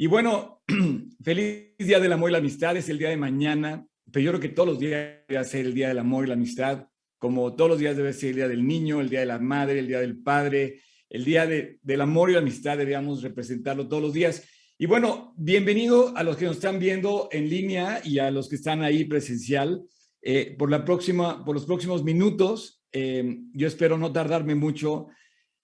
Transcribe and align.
Y 0.00 0.06
bueno, 0.06 0.62
feliz 1.24 1.76
Día 1.76 1.98
del 1.98 2.12
Amor 2.12 2.30
y 2.30 2.32
la 2.32 2.38
Amistad, 2.38 2.76
es 2.76 2.88
el 2.88 2.98
día 2.98 3.08
de 3.08 3.16
mañana, 3.16 3.84
pero 4.12 4.24
yo 4.24 4.30
creo 4.30 4.40
que 4.40 4.48
todos 4.50 4.68
los 4.68 4.78
días 4.78 5.24
debe 5.26 5.44
ser 5.44 5.66
el 5.66 5.74
Día 5.74 5.88
del 5.88 5.98
Amor 5.98 6.24
y 6.24 6.28
la 6.28 6.34
Amistad, 6.34 6.86
como 7.18 7.56
todos 7.56 7.68
los 7.68 7.80
días 7.80 7.96
debe 7.96 8.12
ser 8.12 8.30
el 8.30 8.36
Día 8.36 8.48
del 8.48 8.64
Niño, 8.64 9.00
el 9.00 9.08
Día 9.08 9.20
de 9.20 9.26
la 9.26 9.40
Madre, 9.40 9.80
el 9.80 9.88
Día 9.88 9.98
del 9.98 10.22
Padre, 10.22 10.82
el 11.10 11.24
Día 11.24 11.48
de, 11.48 11.80
del 11.82 12.00
Amor 12.00 12.30
y 12.30 12.34
la 12.34 12.38
Amistad, 12.38 12.78
deberíamos 12.78 13.24
representarlo 13.24 13.88
todos 13.88 14.00
los 14.00 14.12
días. 14.12 14.48
Y 14.78 14.86
bueno, 14.86 15.34
bienvenido 15.36 16.16
a 16.16 16.22
los 16.22 16.36
que 16.36 16.44
nos 16.44 16.58
están 16.58 16.78
viendo 16.78 17.28
en 17.32 17.48
línea 17.48 18.00
y 18.04 18.20
a 18.20 18.30
los 18.30 18.48
que 18.48 18.54
están 18.54 18.84
ahí 18.84 19.04
presencial. 19.04 19.82
Eh, 20.22 20.54
por, 20.56 20.70
la 20.70 20.84
próxima, 20.84 21.44
por 21.44 21.56
los 21.56 21.66
próximos 21.66 22.04
minutos, 22.04 22.84
eh, 22.92 23.40
yo 23.52 23.66
espero 23.66 23.98
no 23.98 24.12
tardarme 24.12 24.54
mucho. 24.54 25.08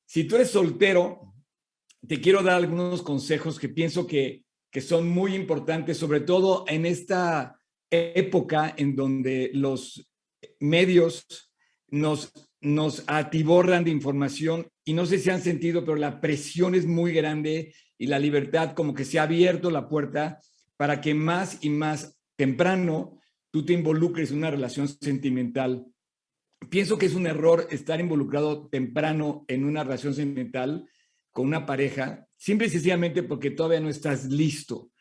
Si 0.05 0.25
tú 0.25 0.35
eres 0.35 0.51
soltero, 0.51 1.34
te 2.09 2.21
quiero 2.21 2.43
dar 2.43 2.57
algunos 2.57 3.03
consejos 3.03 3.59
que 3.59 3.69
pienso 3.69 4.07
que, 4.07 4.45
que 4.71 4.81
son 4.81 5.09
muy 5.09 5.35
importantes, 5.35 5.97
sobre 5.97 6.21
todo 6.21 6.65
en 6.69 6.87
esta 6.87 7.59
época 7.91 8.75
en 8.77 8.97
donde 8.97 9.51
los 9.55 10.11
medios 10.61 11.51
nos, 11.89 12.33
nos 12.61 13.05
atiborran 13.07 13.85
de 13.85 13.91
información 13.91 14.67
y 14.85 14.93
no 14.93 15.07
sé 15.07 15.19
si 15.19 15.31
han 15.31 15.41
sentido, 15.41 15.85
pero 15.85 15.97
la 15.97 16.21
presión 16.21 16.75
es 16.75 16.87
muy 16.87 17.13
grande 17.13 17.75
y 17.97 18.07
la 18.07 18.19
libertad 18.19 18.73
como 18.75 18.95
que 18.95 19.05
se 19.05 19.19
ha 19.19 19.23
abierto 19.23 19.71
la 19.71 19.89
puerta 19.89 20.41
para 20.77 21.01
que 21.01 21.15
más 21.15 21.59
y 21.63 21.71
más 21.71 22.19
temprano 22.37 23.21
tú 23.51 23.65
te 23.65 23.73
involucres 23.73 24.31
en 24.31 24.39
una 24.39 24.51
relación 24.51 24.89
sentimental. 24.89 25.87
Pienso 26.69 26.99
que 26.99 27.07
es 27.07 27.15
un 27.15 27.27
error 27.27 27.69
estar 27.71 28.01
involucrado 28.01 28.67
temprano 28.69 29.45
en 29.47 29.65
una 29.65 29.85
relación 29.85 30.15
sentimental 30.15 30.89
con 31.35 31.49
una 31.49 31.67
pareja, 31.67 32.27
simple 32.37 32.69
y 32.69 32.71
sencillamente 32.71 33.25
porque 33.25 33.51
todavía 33.51 33.81
no 33.81 33.89
estás 33.89 34.27
listo. 34.27 34.93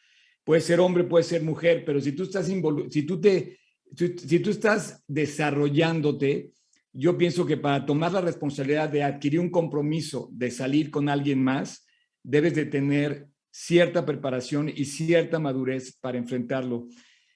Puede 0.44 0.62
ser 0.62 0.80
hombre, 0.80 1.04
puede 1.04 1.23
ser 1.23 1.44
mujer, 1.44 1.86
pero 1.86 2.02
si 2.02 2.12
tú 2.12 2.23
estás, 2.23 2.48
si 2.89 3.03
tú 3.03 3.22
te, 3.22 3.59
si, 3.95 4.39
tú 4.39 4.50
estás 4.50 5.04
desarrollándote, 5.08 6.52
yo 6.92 7.16
pienso 7.20 7.45
que 7.45 7.58
para 7.58 7.86
tomar 7.86 8.11
la 8.11 8.22
responsabilidad 8.22 8.89
de 8.89 9.04
adquirir 9.04 9.39
un 9.39 9.52
compromiso, 9.52 10.28
de 10.31 10.50
salir 10.50 10.89
con 10.89 11.08
alguien 11.08 11.42
más, 11.42 11.86
debes 12.23 12.56
de 12.56 12.66
tener 12.66 13.28
cierta 13.52 14.04
preparación 14.04 14.70
y 14.70 14.86
cierta 14.86 15.38
madurez 15.38 15.95
para 16.02 16.17
enfrentarlo. 16.17 16.88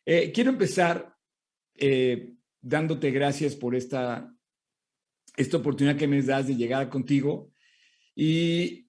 Eh, 0.05 0.31
quiero 0.33 0.49
empezar 0.49 1.13
eh, 1.75 2.33
dándote 2.59 3.11
gracias 3.11 3.55
por 3.55 3.75
esta, 3.75 4.33
esta 5.35 5.57
oportunidad 5.57 5.97
que 5.97 6.07
me 6.07 6.19
das 6.23 6.47
de 6.47 6.55
llegar 6.55 6.89
contigo. 6.89 7.51
Y 8.15 8.86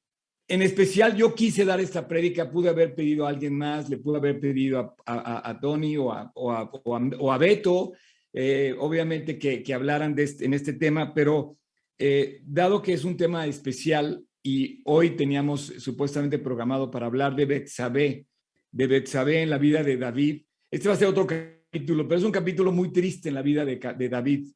en 0.49 0.63
especial 0.63 1.15
yo 1.15 1.35
quise 1.35 1.65
dar 1.65 1.79
esta 1.79 2.09
prédica, 2.09 2.51
pude 2.51 2.71
haber 2.71 2.95
pedido 2.95 3.27
a 3.27 3.29
alguien 3.29 3.57
más, 3.57 3.91
le 3.91 3.99
pude 3.99 4.17
haber 4.17 4.41
pedido 4.41 4.97
a, 5.05 5.59
Tony 5.61 5.97
o 5.99 6.11
a, 6.11 7.39
Beto, 7.39 7.93
eh, 8.33 8.75
obviamente 8.79 9.39
que, 9.39 9.75
hablaran 9.75 10.15
este, 10.19 10.47
en 10.47 10.55
este 10.55 10.73
tema, 10.73 11.13
pero 11.13 11.59
eh, 11.99 12.41
dado 12.45 12.81
que 12.81 12.95
es 12.95 13.05
un 13.05 13.17
tema 13.17 13.47
especial 13.47 14.25
y 14.43 14.81
hoy 14.87 15.11
teníamos 15.11 15.67
supuestamente 15.79 16.39
programado 16.39 16.91
para 16.91 17.07
hablar 17.07 17.37
de 17.37 17.45
Betsabé, 17.45 18.27
de 18.73 18.87
Betsabé 18.87 19.43
en 19.43 19.51
la 19.51 19.59
vida 19.59 19.83
de 19.83 19.99
David, 19.99 20.43
este 20.71 20.89
va 20.89 20.95
a 20.95 20.99
ser 20.99 21.09
otro 21.09 21.27
capítulo, 21.27 22.09
pero 22.09 22.19
es 22.19 22.25
un 22.25 22.33
capítulo 22.33 22.73
muy 22.73 22.91
triste 22.91 23.29
en 23.29 23.35
la 23.35 23.43
vida 23.43 23.67
de, 23.67 23.77
de 23.77 24.09
David 24.09 24.47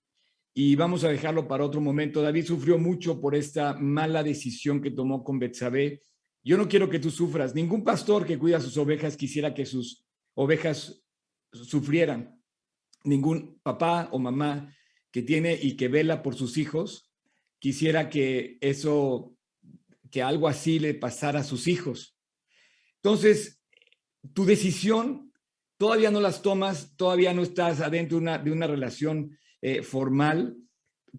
y 0.54 0.76
vamos 0.76 1.04
a 1.04 1.08
dejarlo 1.08 1.48
para 1.48 1.64
otro 1.64 1.80
momento. 1.80 2.20
David 2.20 2.44
sufrió 2.44 2.78
mucho 2.78 3.20
por 3.20 3.34
esta 3.34 3.74
mala 3.74 4.22
decisión 4.22 4.82
que 4.82 4.90
tomó 4.90 5.24
con 5.24 5.38
Betsabé. 5.38 6.02
Yo 6.44 6.58
no 6.58 6.68
quiero 6.68 6.90
que 6.90 6.98
tú 6.98 7.10
sufras. 7.10 7.54
Ningún 7.54 7.84
pastor 7.84 8.26
que 8.26 8.38
cuida 8.38 8.60
sus 8.60 8.76
ovejas 8.76 9.16
quisiera 9.16 9.54
que 9.54 9.64
sus 9.64 10.04
ovejas 10.34 11.02
sufrieran. 11.52 12.38
Ningún 13.04 13.60
papá 13.62 14.08
o 14.12 14.18
mamá 14.18 14.74
que 15.10 15.22
tiene 15.22 15.58
y 15.60 15.76
que 15.76 15.88
vela 15.88 16.22
por 16.22 16.34
sus 16.34 16.56
hijos 16.58 17.10
quisiera 17.58 18.10
que 18.10 18.58
eso, 18.60 19.36
que 20.10 20.22
algo 20.22 20.48
así 20.48 20.78
le 20.78 20.94
pasara 20.94 21.40
a 21.40 21.44
sus 21.44 21.68
hijos. 21.68 22.18
Entonces, 22.96 23.62
tu 24.34 24.44
decisión 24.44 25.32
todavía 25.78 26.10
no 26.10 26.20
las 26.20 26.42
tomas, 26.42 26.96
todavía 26.96 27.32
no 27.32 27.42
estás 27.42 27.80
adentro 27.80 28.20
de 28.20 28.50
una 28.50 28.66
relación 28.66 29.38
eh, 29.62 29.82
formal, 29.82 30.56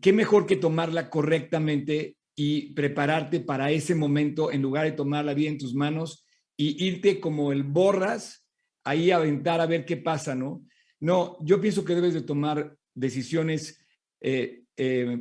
qué 0.01 0.11
mejor 0.11 0.45
que 0.45 0.57
tomarla 0.57 1.09
correctamente 1.09 2.17
y 2.35 2.73
prepararte 2.73 3.39
para 3.39 3.71
ese 3.71 3.95
momento 3.95 4.51
en 4.51 4.61
lugar 4.61 4.83
de 4.83 4.91
tomar 4.91 5.23
la 5.23 5.31
en 5.31 5.57
tus 5.57 5.73
manos 5.73 6.27
y 6.57 6.85
irte 6.85 7.21
como 7.21 7.53
el 7.53 7.63
borras 7.63 8.45
ahí 8.83 9.11
a 9.11 9.15
aventar 9.15 9.61
a 9.61 9.65
ver 9.65 9.85
qué 9.85 9.95
pasa, 9.95 10.35
¿no? 10.35 10.65
No, 10.99 11.37
yo 11.41 11.61
pienso 11.61 11.85
que 11.85 11.95
debes 11.95 12.13
de 12.13 12.21
tomar 12.21 12.75
decisiones, 12.93 13.85
eh, 14.19 14.63
eh, 14.75 15.19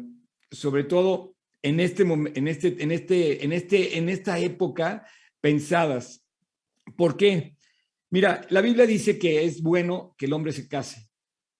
sobre 0.51 0.85
todo 0.85 1.37
en 1.63 1.79
este, 1.79 2.03
en, 2.03 2.49
este, 2.49 2.83
en, 2.83 2.91
este, 2.91 3.45
en, 3.45 3.53
este, 3.53 3.99
en 3.99 4.09
esta 4.09 4.39
época, 4.41 5.07
pensadas. 5.41 6.25
¿Por 6.97 7.17
qué? 7.17 7.57
Mira, 8.11 8.45
la 8.51 8.61
Biblia 8.61 8.85
dice 8.85 9.17
que 9.17 9.45
es 9.45 9.63
bueno 9.63 10.15
que 10.19 10.27
el 10.27 10.33
hombre 10.33 10.53
se 10.53 10.69
case 10.69 11.12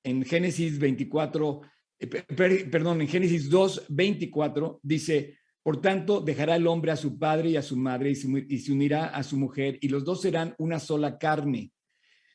en 0.03 0.25
Génesis 0.25 0.79
24, 0.79 1.61
eh, 1.99 2.07
perdón, 2.07 3.01
en 3.01 3.09
Génesis 3.09 3.49
2, 3.49 3.87
24, 3.89 4.81
dice, 4.83 5.39
por 5.63 5.81
tanto, 5.81 6.21
dejará 6.21 6.57
el 6.57 6.67
hombre 6.67 6.91
a 6.91 6.97
su 6.97 7.19
padre 7.19 7.51
y 7.51 7.57
a 7.57 7.63
su 7.63 7.77
madre 7.77 8.11
y 8.11 8.15
se, 8.17 8.73
unirá 8.73 9.07
a 9.07 9.23
su 9.23 9.37
mujer 9.37 9.79
y 9.81 9.89
los 9.89 10.05
dos 10.05 10.21
serán 10.21 10.55
una 10.59 10.81
sola 10.81 11.19
carne. 11.19 11.73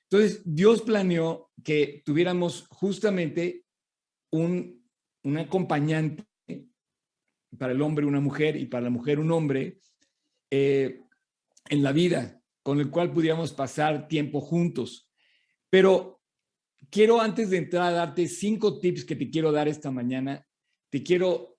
Entonces, 0.03 0.41
Dios 0.45 0.81
planeó 0.81 1.51
que 1.63 2.01
tuviéramos 2.05 2.67
justamente 2.69 3.65
un, 4.31 4.81
un 5.23 5.37
acompañante 5.37 6.25
para 7.57 7.73
el 7.73 7.81
hombre 7.81 8.05
una 8.05 8.19
mujer 8.19 8.55
y 8.55 8.65
para 8.65 8.85
la 8.85 8.89
mujer 8.89 9.19
un 9.19 9.31
hombre 9.31 9.79
eh, 10.49 11.01
en 11.69 11.83
la 11.83 11.91
vida, 11.91 12.41
con 12.63 12.79
el 12.79 12.89
cual 12.89 13.11
pudiéramos 13.11 13.51
pasar 13.51 14.07
tiempo 14.07 14.39
juntos. 14.39 15.09
Pero 15.69 16.16
quiero 16.89 17.21
antes 17.21 17.49
de 17.49 17.57
entrar 17.57 17.83
a 17.83 17.95
darte 17.95 18.27
cinco 18.27 18.79
tips 18.79 19.05
que 19.05 19.15
te 19.15 19.29
quiero 19.29 19.51
dar 19.51 19.67
esta 19.67 19.91
mañana, 19.91 20.45
te 20.89 21.03
quiero 21.03 21.57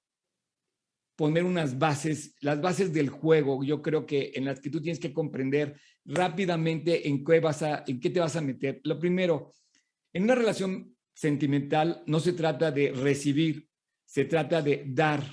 poner 1.16 1.42
unas 1.42 1.78
bases, 1.78 2.36
las 2.40 2.60
bases 2.60 2.92
del 2.92 3.08
juego, 3.08 3.64
yo 3.64 3.82
creo 3.82 4.06
que 4.06 4.30
en 4.34 4.44
las 4.44 4.60
que 4.60 4.70
tú 4.70 4.80
tienes 4.80 5.00
que 5.00 5.12
comprender 5.12 5.76
rápidamente 6.04 7.08
en 7.08 7.24
qué 7.24 7.40
vas 7.40 7.62
a, 7.62 7.82
en 7.86 7.98
qué 7.98 8.10
te 8.10 8.20
vas 8.20 8.36
a 8.36 8.40
meter. 8.40 8.80
Lo 8.84 9.00
primero, 9.00 9.52
en 10.12 10.22
una 10.22 10.36
relación 10.36 10.96
sentimental 11.12 12.04
no 12.06 12.20
se 12.20 12.34
trata 12.34 12.70
de 12.70 12.92
recibir, 12.92 13.68
se 14.04 14.26
trata 14.26 14.62
de 14.62 14.84
dar. 14.86 15.24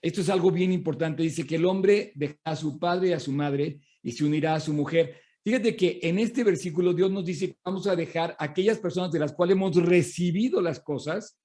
Esto 0.00 0.20
es 0.20 0.30
algo 0.30 0.52
bien 0.52 0.72
importante. 0.72 1.24
Dice 1.24 1.44
que 1.44 1.56
el 1.56 1.64
hombre 1.64 2.12
deja 2.14 2.36
a 2.44 2.54
su 2.54 2.78
padre 2.78 3.08
y 3.08 3.12
a 3.12 3.20
su 3.20 3.32
madre 3.32 3.80
y 4.02 4.12
se 4.12 4.24
unirá 4.24 4.54
a 4.54 4.60
su 4.60 4.72
mujer. 4.72 5.20
Fíjate 5.46 5.76
que 5.76 6.00
en 6.02 6.18
este 6.18 6.42
versículo 6.42 6.92
Dios 6.92 7.08
nos 7.08 7.24
dice 7.24 7.50
que 7.52 7.58
vamos 7.64 7.86
a 7.86 7.94
dejar 7.94 8.34
aquellas 8.40 8.80
personas 8.80 9.12
de 9.12 9.20
las 9.20 9.32
cuales 9.32 9.54
hemos 9.54 9.76
recibido 9.76 10.60
las 10.60 10.80
cosas 10.80 11.38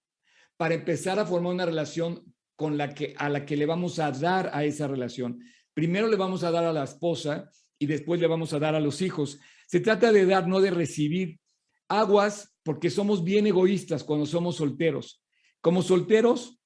para 0.57 0.73
empezar 0.73 1.19
a 1.19 1.25
formar 1.27 1.53
una 1.53 1.67
relación 1.67 2.33
con 2.55 2.79
la 2.79 2.95
que 2.95 3.13
a 3.15 3.29
la 3.29 3.45
que 3.45 3.55
le 3.55 3.67
vamos 3.67 3.99
a 3.99 4.09
dar 4.09 4.49
a 4.55 4.65
esa 4.65 4.87
relación. 4.87 5.39
Primero 5.75 6.07
le 6.07 6.15
vamos 6.15 6.43
a 6.43 6.49
dar 6.49 6.63
a 6.63 6.73
la 6.73 6.83
esposa 6.83 7.51
y 7.77 7.85
después 7.85 8.19
le 8.19 8.25
vamos 8.25 8.53
a 8.53 8.59
dar 8.59 8.73
a 8.73 8.79
los 8.79 9.03
hijos. 9.03 9.37
Se 9.67 9.81
trata 9.81 10.11
de 10.11 10.25
dar, 10.25 10.47
no 10.47 10.61
de 10.61 10.71
recibir. 10.71 11.39
Aguas, 11.87 12.55
porque 12.63 12.89
somos 12.89 13.23
bien 13.23 13.45
egoístas 13.45 14.03
cuando 14.03 14.25
somos 14.25 14.55
solteros. 14.55 15.23
Como 15.61 15.83
solteros, 15.83 16.59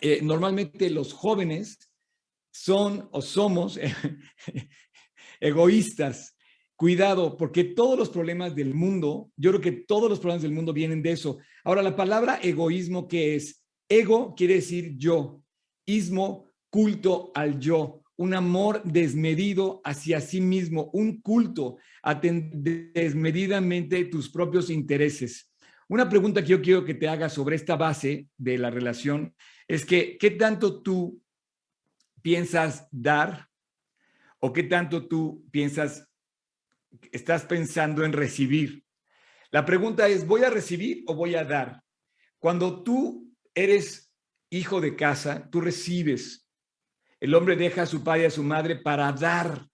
eh, 0.00 0.20
normalmente 0.22 0.90
los 0.90 1.12
jóvenes 1.12 1.90
son 2.52 3.08
o 3.10 3.20
somos 3.20 3.80
egoístas 5.40 6.36
Cuidado, 6.78 7.36
porque 7.36 7.64
todos 7.64 7.98
los 7.98 8.08
problemas 8.08 8.54
del 8.54 8.72
mundo, 8.72 9.32
yo 9.36 9.50
creo 9.50 9.60
que 9.60 9.72
todos 9.72 10.08
los 10.08 10.20
problemas 10.20 10.42
del 10.42 10.52
mundo 10.52 10.72
vienen 10.72 11.02
de 11.02 11.10
eso. 11.10 11.38
Ahora, 11.64 11.82
la 11.82 11.96
palabra 11.96 12.38
egoísmo, 12.40 13.08
¿qué 13.08 13.34
es? 13.34 13.64
Ego 13.88 14.32
quiere 14.36 14.54
decir 14.54 14.96
yo, 14.96 15.42
ismo, 15.84 16.52
culto 16.70 17.32
al 17.34 17.58
yo, 17.58 18.04
un 18.14 18.32
amor 18.32 18.80
desmedido 18.84 19.80
hacia 19.82 20.20
sí 20.20 20.40
mismo, 20.40 20.88
un 20.92 21.20
culto 21.20 21.78
a 22.00 22.14
desmedidamente 22.14 24.04
tus 24.04 24.30
propios 24.30 24.70
intereses. 24.70 25.52
Una 25.88 26.08
pregunta 26.08 26.42
que 26.42 26.50
yo 26.50 26.62
quiero 26.62 26.84
que 26.84 26.94
te 26.94 27.08
hagas 27.08 27.32
sobre 27.32 27.56
esta 27.56 27.74
base 27.74 28.28
de 28.36 28.56
la 28.56 28.70
relación 28.70 29.34
es 29.66 29.84
que, 29.84 30.16
¿qué 30.16 30.30
tanto 30.30 30.80
tú 30.80 31.20
piensas 32.22 32.86
dar 32.92 33.48
o 34.38 34.52
qué 34.52 34.62
tanto 34.62 35.08
tú 35.08 35.44
piensas 35.50 36.07
estás 37.12 37.44
pensando 37.44 38.04
en 38.04 38.12
recibir. 38.12 38.84
La 39.50 39.64
pregunta 39.64 40.08
es, 40.08 40.26
¿voy 40.26 40.42
a 40.44 40.50
recibir 40.50 41.04
o 41.06 41.14
voy 41.14 41.34
a 41.34 41.44
dar? 41.44 41.82
Cuando 42.38 42.82
tú 42.82 43.32
eres 43.54 44.12
hijo 44.50 44.80
de 44.80 44.96
casa, 44.96 45.48
tú 45.50 45.60
recibes. 45.60 46.46
El 47.20 47.34
hombre 47.34 47.56
deja 47.56 47.82
a 47.82 47.86
su 47.86 48.04
padre 48.04 48.22
y 48.22 48.26
a 48.26 48.30
su 48.30 48.42
madre 48.42 48.76
para 48.76 49.10
dar, 49.12 49.66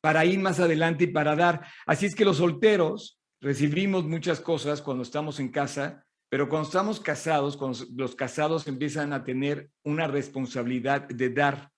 para 0.00 0.24
ir 0.24 0.38
más 0.38 0.58
adelante 0.60 1.04
y 1.04 1.08
para 1.08 1.36
dar. 1.36 1.66
Así 1.86 2.06
es 2.06 2.14
que 2.14 2.24
los 2.24 2.38
solteros 2.38 3.20
recibimos 3.40 4.04
muchas 4.04 4.40
cosas 4.40 4.80
cuando 4.80 5.02
estamos 5.02 5.38
en 5.40 5.50
casa, 5.50 6.06
pero 6.28 6.48
cuando 6.48 6.68
estamos 6.68 7.00
casados, 7.00 7.58
los 7.90 8.14
casados 8.14 8.66
empiezan 8.66 9.12
a 9.12 9.24
tener 9.24 9.70
una 9.82 10.06
responsabilidad 10.06 11.02
de 11.08 11.28
dar. 11.30 11.70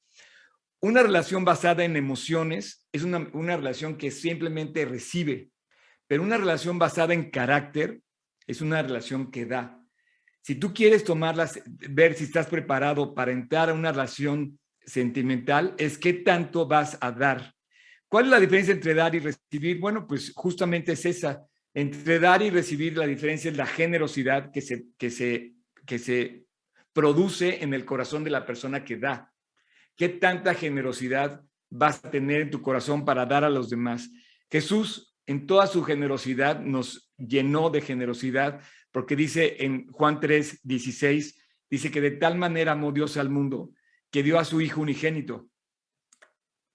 Una 0.84 1.02
relación 1.02 1.46
basada 1.46 1.82
en 1.82 1.96
emociones 1.96 2.86
es 2.92 3.04
una, 3.04 3.26
una 3.32 3.56
relación 3.56 3.96
que 3.96 4.10
simplemente 4.10 4.84
recibe, 4.84 5.48
pero 6.06 6.22
una 6.22 6.36
relación 6.36 6.78
basada 6.78 7.14
en 7.14 7.30
carácter 7.30 8.02
es 8.46 8.60
una 8.60 8.82
relación 8.82 9.30
que 9.30 9.46
da. 9.46 9.82
Si 10.42 10.56
tú 10.56 10.74
quieres 10.74 11.02
tomarlas, 11.02 11.58
ver 11.64 12.12
si 12.12 12.24
estás 12.24 12.48
preparado 12.48 13.14
para 13.14 13.32
entrar 13.32 13.70
a 13.70 13.72
una 13.72 13.92
relación 13.92 14.58
sentimental, 14.84 15.74
es 15.78 15.96
qué 15.96 16.12
tanto 16.12 16.68
vas 16.68 16.98
a 17.00 17.12
dar. 17.12 17.54
¿Cuál 18.06 18.26
es 18.26 18.30
la 18.32 18.40
diferencia 18.40 18.74
entre 18.74 18.92
dar 18.92 19.14
y 19.14 19.20
recibir? 19.20 19.80
Bueno, 19.80 20.06
pues 20.06 20.34
justamente 20.34 20.92
es 20.92 21.06
esa. 21.06 21.46
Entre 21.72 22.18
dar 22.18 22.42
y 22.42 22.50
recibir, 22.50 22.98
la 22.98 23.06
diferencia 23.06 23.50
es 23.50 23.56
la 23.56 23.64
generosidad 23.64 24.52
que 24.52 24.60
se, 24.60 24.84
que 24.98 25.08
se, 25.08 25.54
que 25.86 25.98
se 25.98 26.44
produce 26.92 27.64
en 27.64 27.72
el 27.72 27.86
corazón 27.86 28.22
de 28.22 28.28
la 28.28 28.44
persona 28.44 28.84
que 28.84 28.98
da. 28.98 29.33
¿Qué 29.96 30.08
tanta 30.08 30.54
generosidad 30.54 31.42
vas 31.70 32.04
a 32.04 32.10
tener 32.10 32.42
en 32.42 32.50
tu 32.50 32.62
corazón 32.62 33.04
para 33.04 33.26
dar 33.26 33.44
a 33.44 33.50
los 33.50 33.70
demás? 33.70 34.10
Jesús, 34.50 35.16
en 35.26 35.46
toda 35.46 35.66
su 35.66 35.82
generosidad, 35.82 36.60
nos 36.60 37.12
llenó 37.16 37.70
de 37.70 37.80
generosidad, 37.80 38.60
porque 38.92 39.16
dice 39.16 39.64
en 39.64 39.86
Juan 39.88 40.20
3, 40.20 40.60
16, 40.62 41.42
dice 41.70 41.90
que 41.90 42.00
de 42.00 42.12
tal 42.12 42.36
manera 42.36 42.72
amó 42.72 42.92
Dios 42.92 43.16
al 43.16 43.30
mundo 43.30 43.72
que 44.10 44.22
dio 44.22 44.38
a 44.38 44.44
su 44.44 44.60
Hijo 44.60 44.80
unigénito 44.80 45.48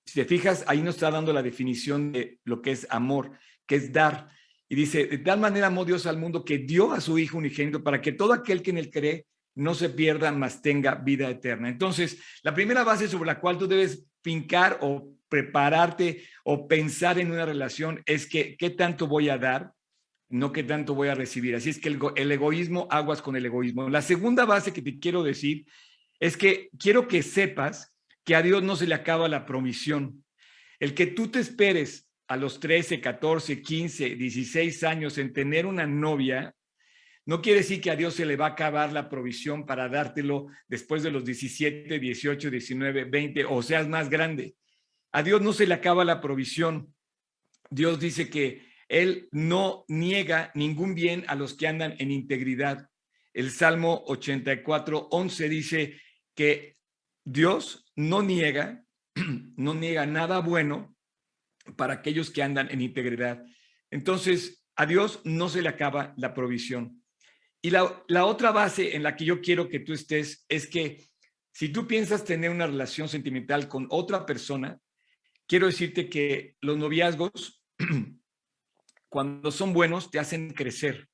si 0.09 0.15
te 0.15 0.25
fijas, 0.25 0.63
ahí 0.65 0.81
nos 0.81 0.95
está 0.95 1.11
dando 1.11 1.31
la 1.31 1.43
definición 1.43 2.11
de 2.11 2.39
lo 2.43 2.63
que 2.63 2.71
es 2.71 2.87
amor, 2.89 3.31
que 3.67 3.75
es 3.75 3.93
dar. 3.93 4.27
Y 4.67 4.73
dice, 4.73 5.05
de 5.05 5.19
tal 5.19 5.39
manera 5.39 5.67
amó 5.67 5.85
Dios 5.85 6.07
al 6.07 6.17
mundo 6.17 6.43
que 6.43 6.57
dio 6.57 6.93
a 6.93 6.99
su 6.99 7.19
Hijo 7.19 7.37
unigénito 7.37 7.83
para 7.83 8.01
que 8.01 8.13
todo 8.13 8.33
aquel 8.33 8.63
que 8.63 8.71
en 8.71 8.79
él 8.79 8.89
cree 8.89 9.27
no 9.55 9.75
se 9.75 9.89
pierda, 9.89 10.31
mas 10.31 10.61
tenga 10.61 10.95
vida 10.95 11.29
eterna. 11.29 11.69
Entonces, 11.69 12.21
la 12.43 12.53
primera 12.53 12.83
base 12.83 13.07
sobre 13.07 13.27
la 13.27 13.39
cual 13.39 13.57
tú 13.57 13.67
debes 13.67 14.05
fincar 14.23 14.79
o 14.81 15.13
prepararte 15.27 16.23
o 16.43 16.67
pensar 16.67 17.19
en 17.19 17.31
una 17.31 17.45
relación 17.45 18.01
es 18.05 18.27
que 18.27 18.57
qué 18.57 18.69
tanto 18.69 19.07
voy 19.07 19.29
a 19.29 19.37
dar, 19.37 19.73
no 20.29 20.51
qué 20.51 20.63
tanto 20.63 20.95
voy 20.95 21.07
a 21.07 21.15
recibir. 21.15 21.55
Así 21.55 21.69
es 21.69 21.79
que 21.79 21.89
el, 21.89 21.99
el 22.15 22.31
egoísmo, 22.31 22.87
aguas 22.89 23.21
con 23.21 23.35
el 23.35 23.45
egoísmo. 23.45 23.89
La 23.89 24.01
segunda 24.01 24.45
base 24.45 24.73
que 24.73 24.81
te 24.81 24.99
quiero 24.99 25.23
decir 25.23 25.65
es 26.19 26.35
que 26.37 26.69
quiero 26.77 27.07
que 27.07 27.23
sepas 27.23 27.93
que 28.23 28.35
a 28.35 28.41
Dios 28.41 28.61
no 28.63 28.75
se 28.75 28.87
le 28.87 28.95
acaba 28.95 29.27
la 29.27 29.45
promisión. 29.45 30.23
El 30.79 30.93
que 30.93 31.07
tú 31.07 31.29
te 31.29 31.39
esperes 31.39 32.09
a 32.27 32.37
los 32.37 32.59
13, 32.59 33.01
14, 33.01 33.61
15, 33.61 34.15
16 34.15 34.83
años 34.83 35.17
en 35.17 35.33
tener 35.33 35.65
una 35.65 35.87
novia, 35.87 36.53
no 37.29 37.43
quiere 37.43 37.59
decir 37.59 37.79
que 37.79 37.91
a 37.91 37.95
Dios 37.95 38.15
se 38.15 38.25
le 38.25 38.35
va 38.35 38.47
a 38.47 38.49
acabar 38.49 38.91
la 38.91 39.07
provisión 39.07 39.67
para 39.67 39.87
dártelo 39.87 40.47
después 40.67 41.03
de 41.03 41.11
los 41.11 41.23
17, 41.23 41.99
18, 41.99 42.49
19, 42.49 43.03
20 43.03 43.45
o 43.45 43.61
seas 43.61 43.87
más 43.87 44.09
grande. 44.09 44.55
A 45.11 45.21
Dios 45.21 45.39
no 45.39 45.53
se 45.53 45.67
le 45.67 45.75
acaba 45.75 46.03
la 46.03 46.21
provisión. 46.21 46.91
Dios 47.69 47.99
dice 47.99 48.31
que 48.31 48.73
Él 48.87 49.29
no 49.31 49.85
niega 49.89 50.51
ningún 50.55 50.95
bien 50.95 51.23
a 51.27 51.35
los 51.35 51.53
que 51.53 51.67
andan 51.67 51.93
en 51.99 52.09
integridad. 52.09 52.89
El 53.31 53.51
Salmo 53.51 54.01
84, 54.07 55.09
11 55.11 55.49
dice 55.49 56.01
que 56.33 56.77
Dios 57.23 57.91
no 57.95 58.23
niega, 58.23 58.83
no 59.55 59.75
niega 59.75 60.07
nada 60.07 60.39
bueno 60.39 60.95
para 61.77 61.93
aquellos 61.93 62.31
que 62.31 62.41
andan 62.41 62.71
en 62.71 62.81
integridad. 62.81 63.43
Entonces, 63.91 64.65
a 64.75 64.87
Dios 64.87 65.21
no 65.25 65.47
se 65.47 65.61
le 65.61 65.69
acaba 65.69 66.15
la 66.17 66.33
provisión. 66.33 66.98
Y 67.61 67.71
la, 67.71 68.25
otra 68.25 68.51
base 68.51 68.95
en 68.95 69.03
la 69.03 69.15
que 69.15 69.25
yo 69.25 69.41
quiero 69.41 69.67
que 69.67 69.79
tú 69.79 69.93
estés 69.93 70.45
es 70.47 70.67
que 70.67 71.09
si 71.51 71.69
tú 71.69 71.87
piensas 71.87 72.23
tener 72.23 72.49
una 72.51 72.67
relación 72.67 73.09
sentimental 73.09 73.67
con 73.67 73.87
otra 73.89 74.25
persona, 74.25 74.79
quiero 75.45 75.67
decirte 75.67 76.09
que 76.09 76.55
los 76.61 76.77
noviazgos, 76.77 77.61
cuando 79.09 79.51
son 79.51 79.73
buenos, 79.73 80.09
te 80.09 80.19
hacen 80.19 80.51
crecer, 80.51 81.09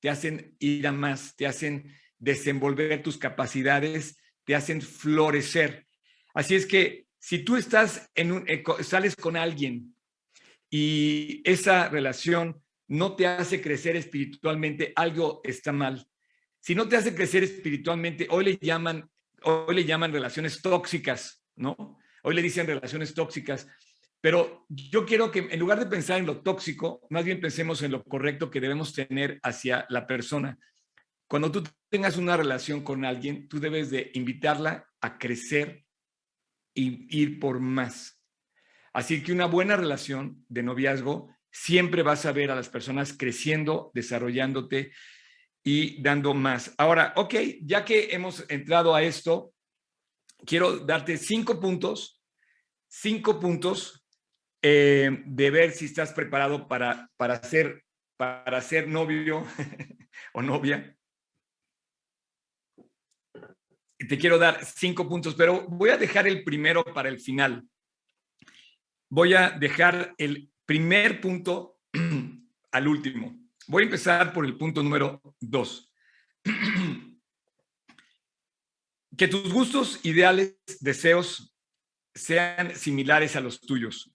te 0.00 0.10
hacen 0.10 0.54
ir 0.58 0.86
a 0.86 0.92
más, 0.92 1.34
te 1.36 1.46
hacen 1.46 1.96
desenvolver 2.18 3.02
tus 3.02 3.16
capacidades, 3.16 4.18
te 4.44 4.54
hacen 4.54 4.82
florecer. 4.82 5.86
Así 6.34 6.54
es 6.54 6.66
que 6.66 7.06
si 7.18 7.38
tú 7.38 7.56
estás 7.56 8.10
en 8.14 8.32
un, 8.32 8.44
eh, 8.48 8.62
sales 8.82 9.16
con 9.16 9.36
alguien 9.36 9.94
y 10.68 11.40
esa 11.44 11.88
relación 11.88 12.62
no 12.90 13.14
te 13.14 13.26
hace 13.26 13.62
crecer 13.62 13.94
espiritualmente, 13.94 14.92
algo 14.96 15.40
está 15.44 15.70
mal. 15.70 16.04
Si 16.58 16.74
no 16.74 16.88
te 16.88 16.96
hace 16.96 17.14
crecer 17.14 17.44
espiritualmente, 17.44 18.26
hoy 18.30 18.44
le 18.44 18.58
llaman, 18.60 19.08
hoy 19.44 19.76
le 19.76 19.84
llaman 19.84 20.12
relaciones 20.12 20.60
tóxicas, 20.60 21.44
¿no? 21.54 21.98
Hoy 22.24 22.34
le 22.34 22.42
dicen 22.42 22.66
relaciones 22.66 23.14
tóxicas. 23.14 23.68
Pero 24.20 24.66
yo 24.68 25.06
quiero 25.06 25.30
que 25.30 25.38
en 25.50 25.60
lugar 25.60 25.78
de 25.78 25.86
pensar 25.86 26.18
en 26.18 26.26
lo 26.26 26.42
tóxico, 26.42 27.06
más 27.10 27.24
bien 27.24 27.40
pensemos 27.40 27.80
en 27.82 27.92
lo 27.92 28.02
correcto 28.02 28.50
que 28.50 28.60
debemos 28.60 28.92
tener 28.92 29.38
hacia 29.44 29.86
la 29.88 30.08
persona. 30.08 30.58
Cuando 31.28 31.52
tú 31.52 31.62
tengas 31.88 32.16
una 32.16 32.36
relación 32.36 32.82
con 32.82 33.04
alguien, 33.04 33.46
tú 33.48 33.60
debes 33.60 33.90
de 33.90 34.10
invitarla 34.14 34.90
a 35.00 35.16
crecer 35.16 35.84
y 36.74 37.06
ir 37.16 37.38
por 37.38 37.60
más. 37.60 38.20
Así 38.92 39.22
que 39.22 39.32
una 39.32 39.46
buena 39.46 39.76
relación 39.76 40.44
de 40.48 40.64
noviazgo 40.64 41.32
siempre 41.50 42.02
vas 42.02 42.26
a 42.26 42.32
ver 42.32 42.50
a 42.50 42.54
las 42.54 42.68
personas 42.68 43.12
creciendo, 43.16 43.90
desarrollándote 43.94 44.92
y 45.62 46.02
dando 46.02 46.34
más. 46.34 46.74
Ahora, 46.78 47.12
ok, 47.16 47.34
ya 47.62 47.84
que 47.84 48.14
hemos 48.14 48.44
entrado 48.48 48.94
a 48.94 49.02
esto, 49.02 49.52
quiero 50.46 50.78
darte 50.78 51.16
cinco 51.16 51.60
puntos, 51.60 52.22
cinco 52.88 53.38
puntos 53.38 54.04
eh, 54.62 55.22
de 55.26 55.50
ver 55.50 55.72
si 55.72 55.86
estás 55.86 56.12
preparado 56.12 56.68
para, 56.68 57.10
para, 57.16 57.40
para 58.16 58.60
ser 58.60 58.88
novio 58.88 59.46
o 60.34 60.42
novia 60.42 60.96
te 64.08 64.18
quiero 64.18 64.38
dar 64.38 64.64
cinco 64.64 65.08
puntos, 65.08 65.34
pero 65.34 65.66
voy 65.68 65.90
a 65.90 65.96
dejar 65.96 66.26
el 66.26 66.42
primero 66.42 66.84
para 66.84 67.08
el 67.08 67.20
final. 67.20 67.64
Voy 69.08 69.34
a 69.34 69.50
dejar 69.50 70.14
el 70.18 70.50
primer 70.70 71.20
punto 71.20 71.80
al 72.70 72.86
último. 72.86 73.36
Voy 73.66 73.82
a 73.82 73.86
empezar 73.86 74.32
por 74.32 74.46
el 74.46 74.56
punto 74.56 74.84
número 74.84 75.20
dos. 75.40 75.92
que 79.18 79.26
tus 79.26 79.52
gustos, 79.52 79.98
ideales, 80.04 80.60
deseos 80.78 81.56
sean 82.14 82.76
similares 82.76 83.34
a 83.34 83.40
los 83.40 83.60
tuyos. 83.60 84.14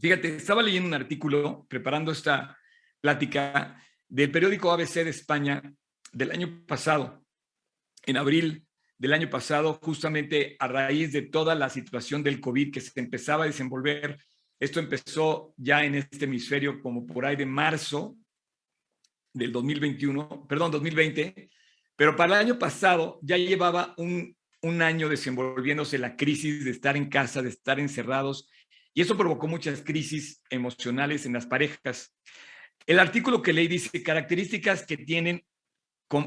Fíjate, 0.00 0.36
estaba 0.36 0.62
leyendo 0.62 0.88
un 0.88 0.94
artículo 0.94 1.66
preparando 1.68 2.12
esta 2.12 2.58
plática 3.02 3.78
del 4.08 4.30
periódico 4.30 4.72
ABC 4.72 5.04
de 5.04 5.10
España 5.10 5.62
del 6.12 6.30
año 6.30 6.64
pasado 6.66 7.22
en 8.06 8.16
abril 8.16 8.66
del 8.96 9.12
año 9.12 9.28
pasado, 9.28 9.78
justamente 9.82 10.56
a 10.58 10.66
raíz 10.66 11.12
de 11.12 11.20
toda 11.20 11.54
la 11.54 11.68
situación 11.68 12.22
del 12.22 12.40
COVID 12.40 12.72
que 12.72 12.80
se 12.80 12.98
empezaba 12.98 13.44
a 13.44 13.48
desenvolver. 13.48 14.18
Esto 14.58 14.80
empezó 14.80 15.54
ya 15.56 15.84
en 15.84 15.96
este 15.96 16.24
hemisferio 16.24 16.80
como 16.80 17.06
por 17.06 17.26
ahí 17.26 17.36
de 17.36 17.46
marzo 17.46 18.16
del 19.32 19.52
2021, 19.52 20.46
perdón, 20.48 20.70
2020, 20.70 21.50
pero 21.94 22.16
para 22.16 22.34
el 22.34 22.46
año 22.46 22.58
pasado 22.58 23.18
ya 23.22 23.36
llevaba 23.36 23.94
un, 23.98 24.34
un 24.62 24.82
año 24.82 25.08
desenvolviéndose 25.08 25.98
la 25.98 26.16
crisis 26.16 26.64
de 26.64 26.70
estar 26.70 26.96
en 26.96 27.08
casa, 27.08 27.42
de 27.42 27.50
estar 27.50 27.78
encerrados, 27.78 28.48
y 28.94 29.02
eso 29.02 29.16
provocó 29.16 29.46
muchas 29.46 29.82
crisis 29.82 30.42
emocionales 30.48 31.26
en 31.26 31.34
las 31.34 31.44
parejas. 31.44 32.14
El 32.86 32.98
artículo 32.98 33.42
que 33.42 33.52
leí 33.52 33.68
dice 33.68 34.02
características 34.02 34.86
que 34.86 34.96
tienen 34.96 35.44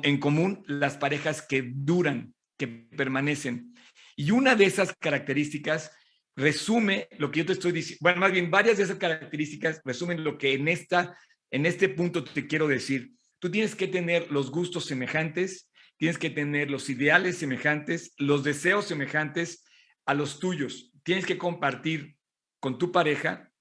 en 0.04 0.20
común 0.20 0.64
las 0.68 0.98
parejas 0.98 1.42
que 1.42 1.64
duran, 1.74 2.36
que 2.58 2.68
permanecen. 2.68 3.74
Y 4.16 4.32
una 4.32 4.56
de 4.56 4.66
esas 4.66 4.94
características 5.00 5.92
resume 6.40 7.08
lo 7.18 7.30
que 7.30 7.40
yo 7.40 7.46
te 7.46 7.54
estoy 7.54 7.74
diciendo, 7.74 8.00
bueno, 8.02 8.22
más 8.22 8.32
bien 8.32 8.50
varias 8.50 8.78
de 8.78 8.84
esas 8.84 8.98
características 8.98 9.82
resumen 9.84 10.24
lo 10.24 10.38
que 10.38 10.54
en, 10.54 10.68
esta, 10.68 11.18
en 11.52 11.66
este 11.66 11.90
punto 11.90 12.24
te 12.24 12.48
quiero 12.48 12.68
decir. 12.68 13.12
Tú 13.40 13.52
tienes 13.52 13.76
que 13.76 13.88
tener 13.88 14.32
los 14.32 14.50
gustos 14.50 14.86
semejantes, 14.86 15.70
tienes 15.98 16.18
que 16.18 16.30
tener 16.30 16.72
los 16.72 16.90
ideales 16.90 17.38
semejantes, 17.38 18.14
los 18.18 18.44
deseos 18.44 18.86
semejantes 18.86 19.66
a 20.06 20.14
los 20.14 20.40
tuyos. 20.40 20.92
Tienes 21.04 21.26
que 21.26 21.38
compartir 21.38 22.16
con 22.60 22.78
tu 22.78 22.92
pareja 22.92 23.52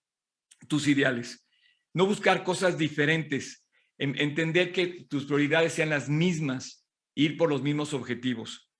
tus 0.68 0.88
ideales, 0.88 1.46
no 1.92 2.06
buscar 2.06 2.42
cosas 2.44 2.78
diferentes, 2.78 3.64
entender 3.98 4.72
que 4.72 5.06
tus 5.08 5.24
prioridades 5.24 5.72
sean 5.72 5.90
las 5.90 6.08
mismas, 6.08 6.84
ir 7.14 7.36
por 7.36 7.48
los 7.48 7.62
mismos 7.62 7.94
objetivos. 7.94 8.70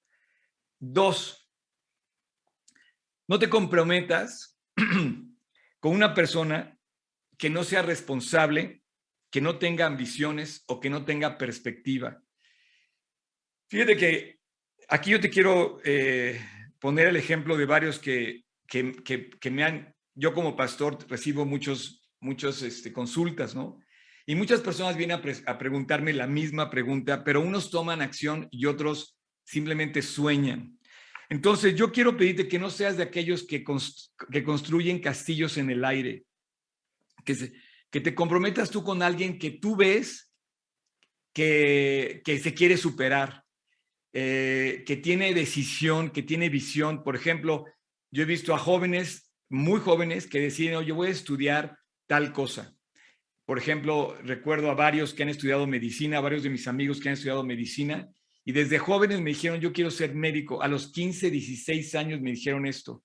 Dos, 0.79 1.48
no 3.29 3.39
te 3.39 3.49
comprometas 3.49 4.59
con 5.81 5.95
una 5.95 6.15
persona 6.15 6.77
que 7.37 7.51
no 7.51 7.63
sea 7.63 7.83
responsable, 7.83 8.83
que 9.31 9.41
no 9.41 9.59
tenga 9.59 9.87
ambiciones 9.87 10.65
o 10.67 10.81
que 10.81 10.91
no 10.91 11.05
tenga 11.05 11.39
perspectiva. 11.39 12.21
Fíjate 13.69 13.97
que 13.97 14.41
aquí 14.89 15.11
yo 15.11 15.21
te 15.21 15.31
quiero 15.31 15.81
eh, 15.85 16.41
poner 16.81 17.09
el 17.09 17.17
ejemplo 17.17 17.57
de 17.57 17.67
varios 17.67 17.99
que, 17.99 18.45
que, 18.67 19.51
me 19.51 19.65
han, 19.65 19.95
yo 20.15 20.33
como 20.33 20.57
pastor 20.57 20.99
recibo 21.09 21.45
muchos, 21.45 22.11
muchos 22.21 22.63
este, 22.63 22.93
consultas, 22.93 23.55
¿no? 23.55 23.79
Y 24.27 24.35
muchas 24.35 24.61
personas 24.61 24.97
vienen 24.97 25.21
a, 25.47 25.59
preguntarme 25.59 26.13
la 26.13 26.27
misma 26.27 26.69
pregunta, 26.69 27.25
pero 27.25 27.41
unos 27.41 27.71
toman 27.71 28.03
acción 28.03 28.47
y 28.51 28.67
otros 28.67 29.19
simplemente 29.45 30.03
sueñan. 30.03 30.78
Entonces, 31.29 31.75
yo 31.75 31.93
quiero 31.93 32.17
pedirte 32.17 32.49
que 32.49 32.59
no 32.59 32.71
seas 32.71 32.97
de 32.97 33.03
aquellos 33.03 33.47
que, 33.47 33.65
que 34.31 34.45
construyen 34.45 35.01
castillos 35.01 35.59
en 35.59 35.71
el 35.71 35.85
aire, 35.85 36.25
que, 37.25 37.53
que 37.91 38.01
te 38.01 38.15
comprometas 38.15 38.71
tú 38.71 38.83
con 38.83 39.03
alguien 39.03 39.39
que 39.39 39.51
tú 39.51 39.77
ves 39.77 40.33
que, 41.35 42.23
que 42.25 42.39
se 42.39 42.55
quiere 42.55 42.77
superar, 42.77 43.45
eh, 44.13 44.85
que 44.87 44.97
tiene 44.97 45.35
decisión, 45.35 46.11
que 46.11 46.23
tiene 46.23 46.49
visión. 46.49 47.05
Por 47.05 47.15
ejemplo, 47.15 47.67
yo 48.11 48.23
he 48.23 48.27
visto 48.27 48.55
a 48.55 48.59
jóvenes, 48.59 49.31
muy 49.51 49.81
jóvenes, 49.81 50.27
que 50.27 50.41
deciden, 50.41 50.77
oye, 50.77 50.93
voy 50.93 51.09
a 51.09 51.13
estudiar 51.13 51.79
tal 52.07 52.33
cosa. 52.33 52.75
Por 53.45 53.59
ejemplo, 53.59 54.17
recuerdo 54.23 54.71
a 54.71 54.75
varios 54.75 55.15
que 55.15 55.23
han 55.23 55.29
estudiado 55.29 55.67
medicina, 55.67 56.21
varios 56.21 56.43
de 56.43 56.51
mis 56.51 56.67
amigos 56.67 57.01
que 57.01 57.09
han 57.09 57.15
estudiado 57.15 57.45
medicina, 57.45 58.09
y 58.49 58.53
desde 58.53 58.79
jóvenes 58.79 59.21
me 59.21 59.29
dijeron, 59.29 59.61
yo 59.61 59.75
quiero 59.75 59.91
ser 59.91 60.15
médico. 60.15 60.63
A 60.63 60.69
los 60.69 60.91
15, 60.91 61.31
16 61.31 61.95
años 61.97 62.23
me 62.23 62.31
dijeron 62.31 62.65
esto. 62.65 63.05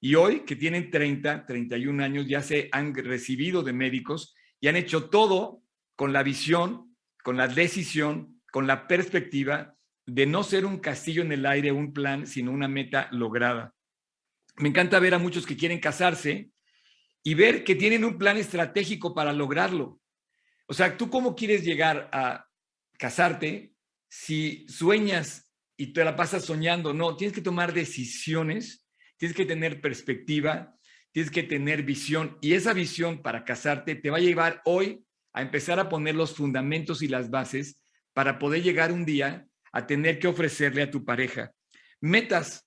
Y 0.00 0.14
hoy, 0.14 0.46
que 0.46 0.56
tienen 0.56 0.90
30, 0.90 1.44
31 1.44 2.02
años, 2.02 2.26
ya 2.26 2.40
se 2.40 2.70
han 2.72 2.94
recibido 2.94 3.62
de 3.62 3.74
médicos 3.74 4.34
y 4.60 4.68
han 4.68 4.76
hecho 4.76 5.10
todo 5.10 5.62
con 5.94 6.14
la 6.14 6.22
visión, 6.22 6.96
con 7.22 7.36
la 7.36 7.48
decisión, 7.48 8.40
con 8.50 8.66
la 8.66 8.88
perspectiva 8.88 9.76
de 10.06 10.24
no 10.24 10.42
ser 10.42 10.64
un 10.64 10.78
castillo 10.78 11.20
en 11.20 11.32
el 11.32 11.44
aire, 11.44 11.70
un 11.70 11.92
plan, 11.92 12.26
sino 12.26 12.50
una 12.50 12.66
meta 12.66 13.08
lograda. 13.12 13.74
Me 14.56 14.70
encanta 14.70 14.98
ver 15.00 15.12
a 15.12 15.18
muchos 15.18 15.44
que 15.44 15.58
quieren 15.58 15.80
casarse 15.80 16.50
y 17.22 17.34
ver 17.34 17.62
que 17.62 17.74
tienen 17.74 18.06
un 18.06 18.16
plan 18.16 18.38
estratégico 18.38 19.14
para 19.14 19.34
lograrlo. 19.34 20.00
O 20.66 20.72
sea, 20.72 20.96
¿tú 20.96 21.10
cómo 21.10 21.36
quieres 21.36 21.62
llegar 21.62 22.08
a 22.10 22.46
casarte 22.96 23.71
si 24.12 24.66
sueñas 24.68 25.50
y 25.74 25.94
te 25.94 26.04
la 26.04 26.16
pasas 26.16 26.44
soñando? 26.44 26.92
No, 26.92 27.16
tienes 27.16 27.34
que 27.34 27.40
tomar 27.40 27.72
decisiones, 27.72 28.86
tienes 29.16 29.34
que 29.34 29.46
tener 29.46 29.80
perspectiva, 29.80 30.76
tienes 31.12 31.32
que 31.32 31.42
tener 31.42 31.82
visión 31.82 32.36
y 32.42 32.52
esa 32.52 32.74
visión 32.74 33.22
para 33.22 33.42
casarte 33.42 33.94
te 33.94 34.10
va 34.10 34.18
a 34.18 34.20
llevar 34.20 34.60
hoy 34.66 35.02
a 35.32 35.40
empezar 35.40 35.80
a 35.80 35.88
poner 35.88 36.14
los 36.14 36.36
fundamentos 36.36 37.00
y 37.00 37.08
las 37.08 37.30
bases 37.30 37.80
para 38.12 38.38
poder 38.38 38.62
llegar 38.62 38.92
un 38.92 39.06
día 39.06 39.46
a 39.72 39.86
tener 39.86 40.18
que 40.18 40.28
ofrecerle 40.28 40.82
a 40.82 40.90
tu 40.90 41.06
pareja. 41.06 41.50
Metas, 42.02 42.66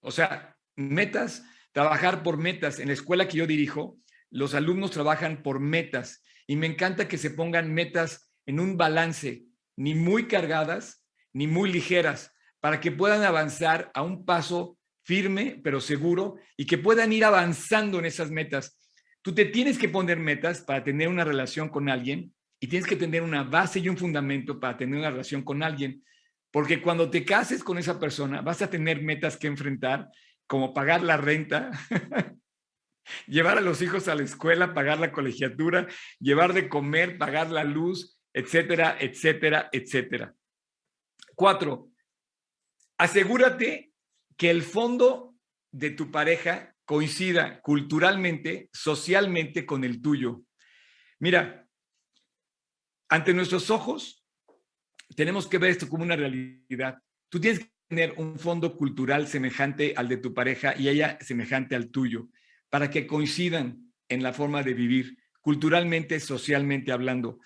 o 0.00 0.10
sea, 0.10 0.56
metas, 0.76 1.44
trabajar 1.72 2.22
por 2.22 2.38
metas. 2.38 2.78
En 2.78 2.88
la 2.88 2.94
escuela 2.94 3.28
que 3.28 3.36
yo 3.36 3.46
dirijo, 3.46 3.98
los 4.30 4.54
alumnos 4.54 4.92
trabajan 4.92 5.42
por 5.42 5.60
metas 5.60 6.24
y 6.46 6.56
me 6.56 6.66
encanta 6.66 7.06
que 7.06 7.18
se 7.18 7.32
pongan 7.32 7.74
metas 7.74 8.32
en 8.46 8.60
un 8.60 8.78
balance, 8.78 9.44
ni 9.76 9.94
muy 9.94 10.26
cargadas 10.26 11.06
ni 11.36 11.46
muy 11.46 11.70
ligeras, 11.70 12.32
para 12.60 12.80
que 12.80 12.90
puedan 12.90 13.22
avanzar 13.22 13.90
a 13.92 14.00
un 14.00 14.24
paso 14.24 14.78
firme 15.04 15.60
pero 15.62 15.82
seguro 15.82 16.36
y 16.56 16.64
que 16.64 16.78
puedan 16.78 17.12
ir 17.12 17.26
avanzando 17.26 17.98
en 17.98 18.06
esas 18.06 18.30
metas. 18.30 18.78
Tú 19.20 19.34
te 19.34 19.44
tienes 19.44 19.76
que 19.76 19.90
poner 19.90 20.18
metas 20.18 20.62
para 20.62 20.82
tener 20.82 21.08
una 21.08 21.24
relación 21.24 21.68
con 21.68 21.90
alguien 21.90 22.32
y 22.58 22.68
tienes 22.68 22.88
que 22.88 22.96
tener 22.96 23.22
una 23.22 23.44
base 23.44 23.80
y 23.80 23.88
un 23.90 23.98
fundamento 23.98 24.58
para 24.58 24.78
tener 24.78 24.98
una 24.98 25.10
relación 25.10 25.42
con 25.42 25.62
alguien. 25.62 26.02
Porque 26.50 26.80
cuando 26.80 27.10
te 27.10 27.22
cases 27.22 27.62
con 27.62 27.76
esa 27.76 28.00
persona, 28.00 28.40
vas 28.40 28.62
a 28.62 28.70
tener 28.70 29.02
metas 29.02 29.36
que 29.36 29.46
enfrentar, 29.46 30.08
como 30.46 30.72
pagar 30.72 31.02
la 31.02 31.18
renta, 31.18 31.70
llevar 33.26 33.58
a 33.58 33.60
los 33.60 33.82
hijos 33.82 34.08
a 34.08 34.14
la 34.14 34.22
escuela, 34.22 34.72
pagar 34.72 34.98
la 34.98 35.12
colegiatura, 35.12 35.86
llevar 36.18 36.54
de 36.54 36.70
comer, 36.70 37.18
pagar 37.18 37.50
la 37.50 37.62
luz, 37.62 38.15
etcétera, 38.36 38.98
etcétera, 39.00 39.70
etcétera. 39.72 40.34
Cuatro, 41.34 41.90
asegúrate 42.98 43.92
que 44.36 44.50
el 44.50 44.62
fondo 44.62 45.34
de 45.72 45.90
tu 45.90 46.10
pareja 46.10 46.76
coincida 46.84 47.62
culturalmente, 47.62 48.68
socialmente 48.74 49.64
con 49.64 49.84
el 49.84 50.02
tuyo. 50.02 50.42
Mira, 51.18 51.66
ante 53.08 53.32
nuestros 53.32 53.70
ojos, 53.70 54.22
tenemos 55.16 55.48
que 55.48 55.56
ver 55.56 55.70
esto 55.70 55.88
como 55.88 56.04
una 56.04 56.16
realidad. 56.16 56.98
Tú 57.30 57.40
tienes 57.40 57.60
que 57.60 57.72
tener 57.88 58.12
un 58.18 58.38
fondo 58.38 58.76
cultural 58.76 59.28
semejante 59.28 59.94
al 59.96 60.08
de 60.08 60.18
tu 60.18 60.34
pareja 60.34 60.74
y 60.76 60.90
ella 60.90 61.16
semejante 61.22 61.74
al 61.74 61.90
tuyo, 61.90 62.28
para 62.68 62.90
que 62.90 63.06
coincidan 63.06 63.94
en 64.10 64.22
la 64.22 64.34
forma 64.34 64.62
de 64.62 64.74
vivir, 64.74 65.16
culturalmente, 65.40 66.20
socialmente 66.20 66.92
hablando. 66.92 67.40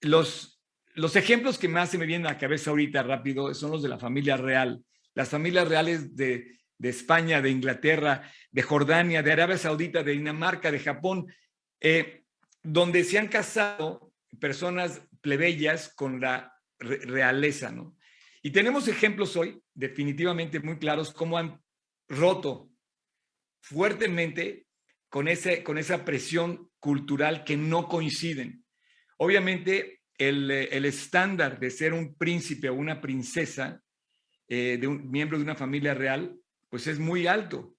Los, 0.00 0.60
los 0.94 1.16
ejemplos 1.16 1.58
que 1.58 1.68
más 1.68 1.90
se 1.90 1.98
me 1.98 2.06
vienen 2.06 2.26
a 2.26 2.32
la 2.32 2.38
cabeza 2.38 2.70
ahorita 2.70 3.02
rápido 3.02 3.54
son 3.54 3.70
los 3.70 3.82
de 3.82 3.88
la 3.88 3.98
familia 3.98 4.36
real. 4.36 4.82
Las 5.14 5.28
familias 5.28 5.68
reales 5.68 6.16
de, 6.16 6.58
España, 6.82 7.40
de 7.40 7.50
Inglaterra, 7.50 8.30
de 8.50 8.62
Jordania, 8.62 9.22
de 9.22 9.32
Arabia 9.32 9.58
Saudita, 9.58 10.02
de 10.02 10.12
Dinamarca, 10.12 10.70
de 10.70 10.80
Japón, 10.80 11.32
eh, 11.80 12.24
donde 12.62 13.04
se 13.04 13.18
han 13.18 13.28
casado 13.28 14.12
personas 14.40 15.00
plebeyas 15.20 15.92
con 15.94 16.20
la 16.20 16.52
realeza, 16.78 17.70
¿no? 17.70 17.96
Y 18.42 18.50
tenemos 18.50 18.88
ejemplos 18.88 19.36
hoy 19.36 19.62
definitivamente 19.72 20.58
muy 20.58 20.78
claros 20.78 21.12
cómo 21.12 21.38
han 21.38 21.60
roto 22.08 22.70
fuertemente 23.60 24.66
con, 25.12 25.28
ese, 25.28 25.62
con 25.62 25.76
esa 25.76 26.06
presión 26.06 26.70
cultural 26.80 27.44
que 27.44 27.58
no 27.58 27.86
coinciden. 27.86 28.64
Obviamente, 29.18 30.00
el, 30.16 30.50
el 30.50 30.86
estándar 30.86 31.60
de 31.60 31.70
ser 31.70 31.92
un 31.92 32.14
príncipe 32.14 32.70
o 32.70 32.74
una 32.74 33.02
princesa, 33.02 33.82
eh, 34.48 34.78
de 34.80 34.86
un 34.86 35.10
miembro 35.10 35.36
de 35.36 35.44
una 35.44 35.54
familia 35.54 35.92
real, 35.92 36.34
pues 36.70 36.86
es 36.86 36.98
muy 36.98 37.26
alto. 37.26 37.76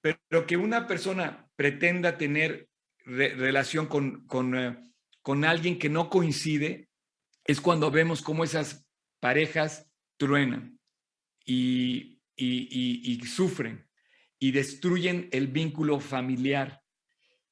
Pero 0.00 0.46
que 0.46 0.56
una 0.56 0.86
persona 0.86 1.50
pretenda 1.56 2.16
tener 2.16 2.68
relación 3.04 3.86
con, 3.86 4.24
con, 4.28 4.56
eh, 4.56 4.78
con 5.20 5.44
alguien 5.44 5.80
que 5.80 5.88
no 5.88 6.08
coincide, 6.08 6.88
es 7.44 7.60
cuando 7.60 7.90
vemos 7.90 8.22
cómo 8.22 8.44
esas 8.44 8.86
parejas 9.18 9.90
truenan 10.16 10.78
y, 11.44 12.20
y, 12.36 13.20
sufren 13.26 13.87
y 14.38 14.52
destruyen 14.52 15.28
el 15.32 15.48
vínculo 15.48 16.00
familiar. 16.00 16.80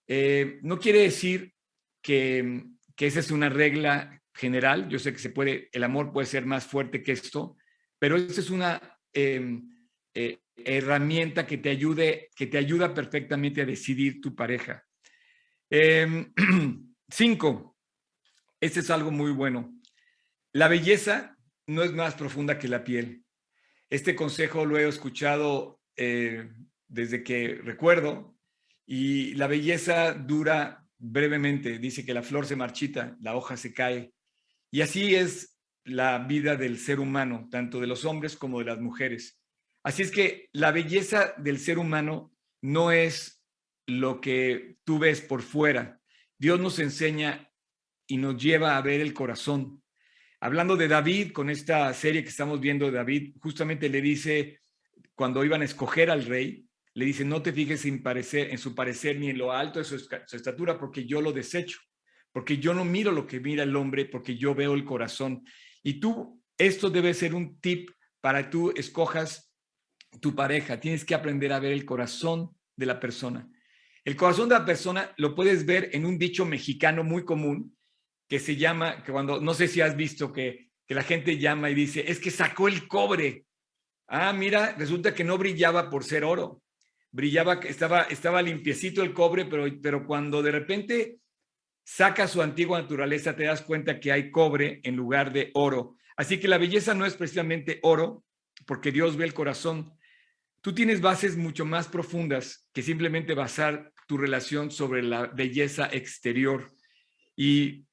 Eh, 0.06 0.58
no 0.62 0.78
quiere 0.78 1.00
decir 1.00 1.54
que, 2.00 2.64
que 2.94 3.06
esa 3.06 3.20
es 3.20 3.30
una 3.30 3.48
regla 3.48 4.22
general. 4.34 4.88
Yo 4.88 4.98
sé 4.98 5.12
que 5.12 5.18
se 5.18 5.30
puede, 5.30 5.68
el 5.72 5.84
amor 5.84 6.12
puede 6.12 6.26
ser 6.26 6.46
más 6.46 6.66
fuerte 6.66 7.02
que 7.02 7.12
esto, 7.12 7.56
pero 7.98 8.16
esa 8.16 8.40
es 8.40 8.50
una 8.50 8.80
em, 9.12 9.68
eh, 10.14 10.38
herramienta 10.56 11.46
que 11.46 11.58
te 11.58 11.70
ayude, 11.70 12.30
que 12.36 12.46
te 12.46 12.58
ayuda 12.58 12.94
perfectamente 12.94 13.62
a 13.62 13.66
decidir 13.66 14.20
tu 14.20 14.34
pareja. 14.34 14.84
Em, 15.70 16.32
Cinco, 17.08 17.76
este 18.60 18.80
es 18.80 18.90
algo 18.90 19.10
muy 19.10 19.30
bueno. 19.30 19.80
La 20.52 20.68
belleza 20.68 21.36
no 21.66 21.82
es 21.82 21.92
más 21.92 22.14
profunda 22.14 22.58
que 22.58 22.68
la 22.68 22.82
piel. 22.82 23.24
Este 23.88 24.16
consejo 24.16 24.64
lo 24.64 24.76
he 24.76 24.88
escuchado 24.88 25.80
eh, 25.96 26.48
desde 26.88 27.22
que 27.22 27.60
recuerdo 27.62 28.36
y 28.86 29.34
la 29.34 29.46
belleza 29.46 30.12
dura 30.12 30.86
brevemente. 30.98 31.78
Dice 31.78 32.04
que 32.04 32.14
la 32.14 32.22
flor 32.22 32.46
se 32.46 32.56
marchita, 32.56 33.16
la 33.20 33.36
hoja 33.36 33.56
se 33.56 33.74
cae. 33.74 34.12
Y 34.70 34.80
así 34.80 35.14
es 35.14 35.58
la 35.84 36.18
vida 36.18 36.56
del 36.56 36.78
ser 36.78 37.00
humano, 37.00 37.48
tanto 37.50 37.80
de 37.80 37.86
los 37.86 38.04
hombres 38.04 38.36
como 38.36 38.58
de 38.58 38.66
las 38.66 38.80
mujeres. 38.80 39.40
Así 39.82 40.02
es 40.02 40.10
que 40.10 40.48
la 40.52 40.72
belleza 40.72 41.34
del 41.38 41.58
ser 41.58 41.78
humano 41.78 42.32
no 42.60 42.90
es 42.90 43.44
lo 43.86 44.20
que 44.20 44.78
tú 44.84 44.98
ves 44.98 45.20
por 45.20 45.42
fuera, 45.42 46.00
Dios 46.38 46.60
nos 46.60 46.78
enseña 46.78 47.50
y 48.06 48.18
nos 48.18 48.36
lleva 48.36 48.76
a 48.76 48.82
ver 48.82 49.00
el 49.00 49.14
corazón. 49.14 49.82
Hablando 50.40 50.76
de 50.76 50.88
David, 50.88 51.32
con 51.32 51.48
esta 51.48 51.92
serie 51.94 52.22
que 52.22 52.28
estamos 52.28 52.60
viendo 52.60 52.86
de 52.86 52.92
David, 52.92 53.36
justamente 53.40 53.88
le 53.88 54.02
dice, 54.02 54.60
cuando 55.14 55.44
iban 55.44 55.62
a 55.62 55.64
escoger 55.64 56.10
al 56.10 56.24
rey, 56.24 56.65
le 56.96 57.04
dice, 57.04 57.26
no 57.26 57.42
te 57.42 57.52
fijes 57.52 57.84
en, 57.84 58.02
parecer, 58.02 58.50
en 58.50 58.56
su 58.56 58.74
parecer 58.74 59.20
ni 59.20 59.28
en 59.28 59.36
lo 59.36 59.52
alto 59.52 59.78
de 59.78 59.84
su, 59.84 59.96
estatura, 59.96 60.78
porque 60.78 61.04
yo 61.04 61.20
lo 61.20 61.30
desecho, 61.30 61.78
porque 62.32 62.56
yo 62.56 62.72
no 62.72 62.86
miro 62.86 63.12
lo 63.12 63.26
que 63.26 63.38
mira 63.38 63.64
el 63.64 63.76
hombre, 63.76 64.06
porque 64.06 64.38
yo 64.38 64.54
veo 64.54 64.72
el 64.72 64.86
corazón. 64.86 65.44
Y 65.82 66.00
tú, 66.00 66.42
esto 66.56 66.88
debe 66.88 67.12
ser 67.12 67.34
un 67.34 67.60
tip 67.60 67.90
para 68.22 68.48
tú 68.48 68.72
escojas 68.74 69.52
tu 70.22 70.34
pareja. 70.34 70.80
Tienes 70.80 71.04
que 71.04 71.14
aprender 71.14 71.52
a 71.52 71.60
ver 71.60 71.72
el 71.72 71.84
corazón 71.84 72.56
de 72.76 72.86
la 72.86 72.98
persona. 72.98 73.46
El 74.02 74.16
corazón 74.16 74.48
de 74.48 74.54
la 74.54 74.64
persona 74.64 75.12
lo 75.18 75.34
puedes 75.34 75.66
ver 75.66 75.90
en 75.92 76.06
un 76.06 76.16
dicho 76.16 76.46
mexicano 76.46 77.04
muy 77.04 77.26
común 77.26 77.76
que 78.26 78.38
se 78.38 78.56
llama, 78.56 79.02
que 79.02 79.12
cuando, 79.12 79.38
no 79.38 79.52
sé 79.52 79.68
si 79.68 79.82
has 79.82 79.96
visto 79.96 80.32
que, 80.32 80.70
que 80.86 80.94
la 80.94 81.02
gente 81.02 81.36
llama 81.36 81.68
y 81.68 81.74
dice, 81.74 82.10
es 82.10 82.20
que 82.20 82.30
sacó 82.30 82.68
el 82.68 82.88
cobre. 82.88 83.44
Ah, 84.06 84.32
mira, 84.32 84.74
resulta 84.78 85.12
que 85.12 85.24
no 85.24 85.36
brillaba 85.36 85.90
por 85.90 86.02
ser 86.02 86.24
oro. 86.24 86.62
Brillaba, 87.16 87.54
estaba, 87.54 88.02
estaba 88.02 88.42
limpiecito 88.42 89.02
el 89.02 89.14
cobre, 89.14 89.46
pero, 89.46 89.64
pero 89.80 90.06
cuando 90.06 90.42
de 90.42 90.50
repente 90.50 91.18
saca 91.82 92.28
su 92.28 92.42
antigua 92.42 92.78
naturaleza, 92.78 93.34
te 93.34 93.44
das 93.44 93.62
cuenta 93.62 94.00
que 94.00 94.12
hay 94.12 94.30
cobre 94.30 94.80
en 94.82 94.96
lugar 94.96 95.32
de 95.32 95.50
oro. 95.54 95.96
Así 96.14 96.38
que 96.38 96.46
la 96.46 96.58
belleza 96.58 96.92
no 96.92 97.06
es 97.06 97.14
precisamente 97.14 97.78
oro, 97.82 98.22
porque 98.66 98.92
Dios 98.92 99.16
ve 99.16 99.24
el 99.24 99.32
corazón. 99.32 99.94
Tú 100.60 100.74
tienes 100.74 101.00
bases 101.00 101.38
mucho 101.38 101.64
más 101.64 101.88
profundas 101.88 102.68
que 102.74 102.82
simplemente 102.82 103.32
basar 103.32 103.94
tu 104.06 104.18
relación 104.18 104.70
sobre 104.70 105.02
la 105.02 105.28
belleza 105.28 105.88
exterior. 105.90 106.70
Y 107.34 107.86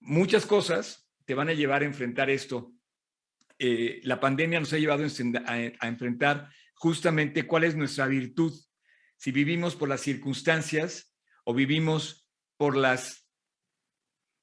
muchas 0.00 0.44
cosas 0.44 1.08
te 1.24 1.32
van 1.32 1.48
a 1.48 1.54
llevar 1.54 1.80
a 1.80 1.86
enfrentar 1.86 2.28
esto. 2.28 2.74
Eh, 3.58 4.00
la 4.04 4.20
pandemia 4.20 4.60
nos 4.60 4.74
ha 4.74 4.78
llevado 4.78 5.02
a, 5.02 5.88
enfrentar 5.88 6.50
justamente 6.78 7.46
cuál 7.46 7.64
es 7.64 7.76
nuestra 7.76 8.06
virtud. 8.06 8.52
Si 9.16 9.32
vivimos 9.32 9.74
por 9.74 9.88
las 9.88 10.00
circunstancias 10.00 11.14
o 11.44 11.52
vivimos 11.52 12.28
por 12.56 12.76
las 12.76 13.28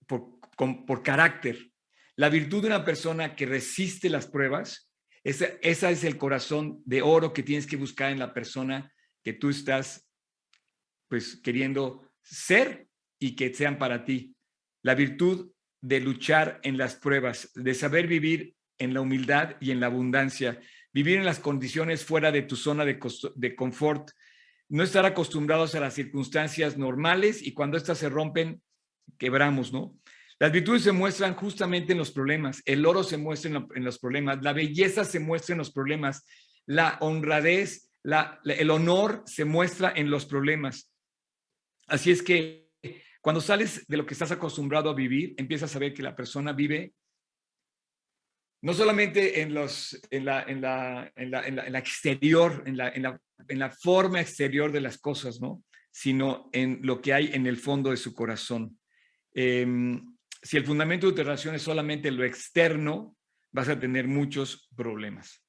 por, 0.06 1.04
carácter. 1.04 1.72
La 2.16 2.30
virtud 2.30 2.62
de 2.62 2.68
una 2.68 2.86
persona 2.86 3.36
que 3.36 3.46
resiste 3.46 4.10
las 4.10 4.28
pruebas 4.28 4.90
esa, 5.24 5.90
es 5.90 6.04
el 6.04 6.18
corazón 6.18 6.82
de 6.86 7.02
oro 7.02 7.34
que 7.34 7.44
tienes 7.44 7.66
que 7.66 7.78
buscar 7.78 8.12
en 8.12 8.20
la 8.20 8.34
persona 8.34 8.94
que 9.24 9.34
tú 9.34 9.50
estás 9.50 10.08
pues 11.08 11.42
queriendo 11.42 12.10
ser 12.22 12.88
y 13.20 13.36
que 13.36 13.54
sean 13.54 13.78
para 13.78 14.06
ti. 14.06 14.36
La 14.84 14.94
virtud 14.94 15.52
de 15.82 16.00
luchar 16.00 16.60
en 16.64 16.78
las 16.78 16.96
pruebas, 16.96 17.52
de 17.56 17.74
saber 17.74 18.08
vivir 18.08 18.56
en 18.78 18.94
la 18.94 19.02
humildad 19.02 19.56
y 19.60 19.72
en 19.72 19.80
la 19.80 19.88
abundancia, 19.88 20.62
vivir 20.96 21.18
en 21.18 21.26
las 21.26 21.40
condiciones 21.40 22.06
fuera 22.06 22.32
de 22.32 22.44
tu 22.44 22.56
zona 22.56 22.86
de, 22.86 22.98
de 23.36 23.56
confort, 23.58 24.12
no 24.70 24.82
estar 24.82 25.06
acostumbrados 25.06 25.76
a 25.76 25.82
las 25.82 25.94
circunstancias 25.94 26.78
normales 26.78 27.46
y 27.46 27.54
cuando 27.54 27.76
éstas 27.76 27.98
se 27.98 28.08
rompen, 28.08 28.62
quebramos, 29.18 29.74
¿no? 29.74 29.94
Las 30.40 30.54
virtudes 30.54 30.84
se 30.84 30.94
muestran 30.94 31.36
justamente 31.36 31.92
en 31.92 31.98
los 31.98 32.12
problemas, 32.12 32.62
el 32.64 32.86
oro 32.86 33.04
se 33.04 33.18
muestra 33.18 33.68
en, 33.76 33.84
los 33.84 34.00
problemas, 34.00 34.42
la 34.42 34.54
belleza 34.54 35.04
se 35.04 35.20
muestra 35.20 35.52
en 35.52 35.60
los 35.60 35.72
problemas, 35.72 36.26
la 36.66 36.98
honradez, 37.02 37.90
el 38.46 38.70
honor 38.70 39.22
se 39.26 39.44
muestra 39.44 39.92
en 39.94 40.10
los 40.10 40.26
problemas. 40.26 40.94
Así 41.88 42.10
es 42.10 42.24
que 42.24 42.70
cuando 43.20 43.42
sales 43.42 43.86
de 43.88 43.98
lo 43.98 44.06
que 44.06 44.14
estás 44.14 44.32
acostumbrado 44.32 44.90
a 44.90 44.96
vivir, 44.96 45.36
empiezas 45.38 45.76
a 45.76 45.80
ver 45.80 45.94
que 45.94 46.04
la 46.04 46.16
persona 46.16 46.54
vive 46.54 46.94
no 48.66 48.74
solamente 48.74 49.42
en, 49.42 49.54
los, 49.54 49.96
en, 50.10 50.26
la, 50.26 50.42
en, 50.42 50.60
la, 50.60 51.14
en, 51.16 51.30
la, 51.30 51.46
en 51.46 51.72
la, 51.72 51.78
exterior, 51.78 52.64
en 52.66 52.78
la, 52.78 52.90
en, 52.90 53.60
la, 53.60 53.70
forma 53.70 54.20
exterior 54.20 54.72
de 54.72 54.82
las 54.82 54.98
cosas, 54.98 55.40
¿no? 55.40 55.64
sino 55.92 56.50
en 56.52 56.80
lo 56.82 57.00
que 57.00 57.14
hay 57.14 57.30
en 57.34 57.46
el 57.46 57.58
fondo 57.58 57.92
de 57.92 57.98
su 57.98 58.16
corazón. 58.16 58.80
Em, 59.36 60.18
si 60.42 60.58
el 60.58 60.66
fundamento 60.66 61.06
de 61.06 61.14
tu 61.14 61.22
relación 61.22 61.54
es 61.54 61.62
solamente 61.62 62.10
lo 62.10 62.24
externo, 62.24 63.16
vas 63.52 63.70
a 63.70 63.80
tener 63.80 64.08
muchos 64.08 64.68
problemas. 64.76 65.46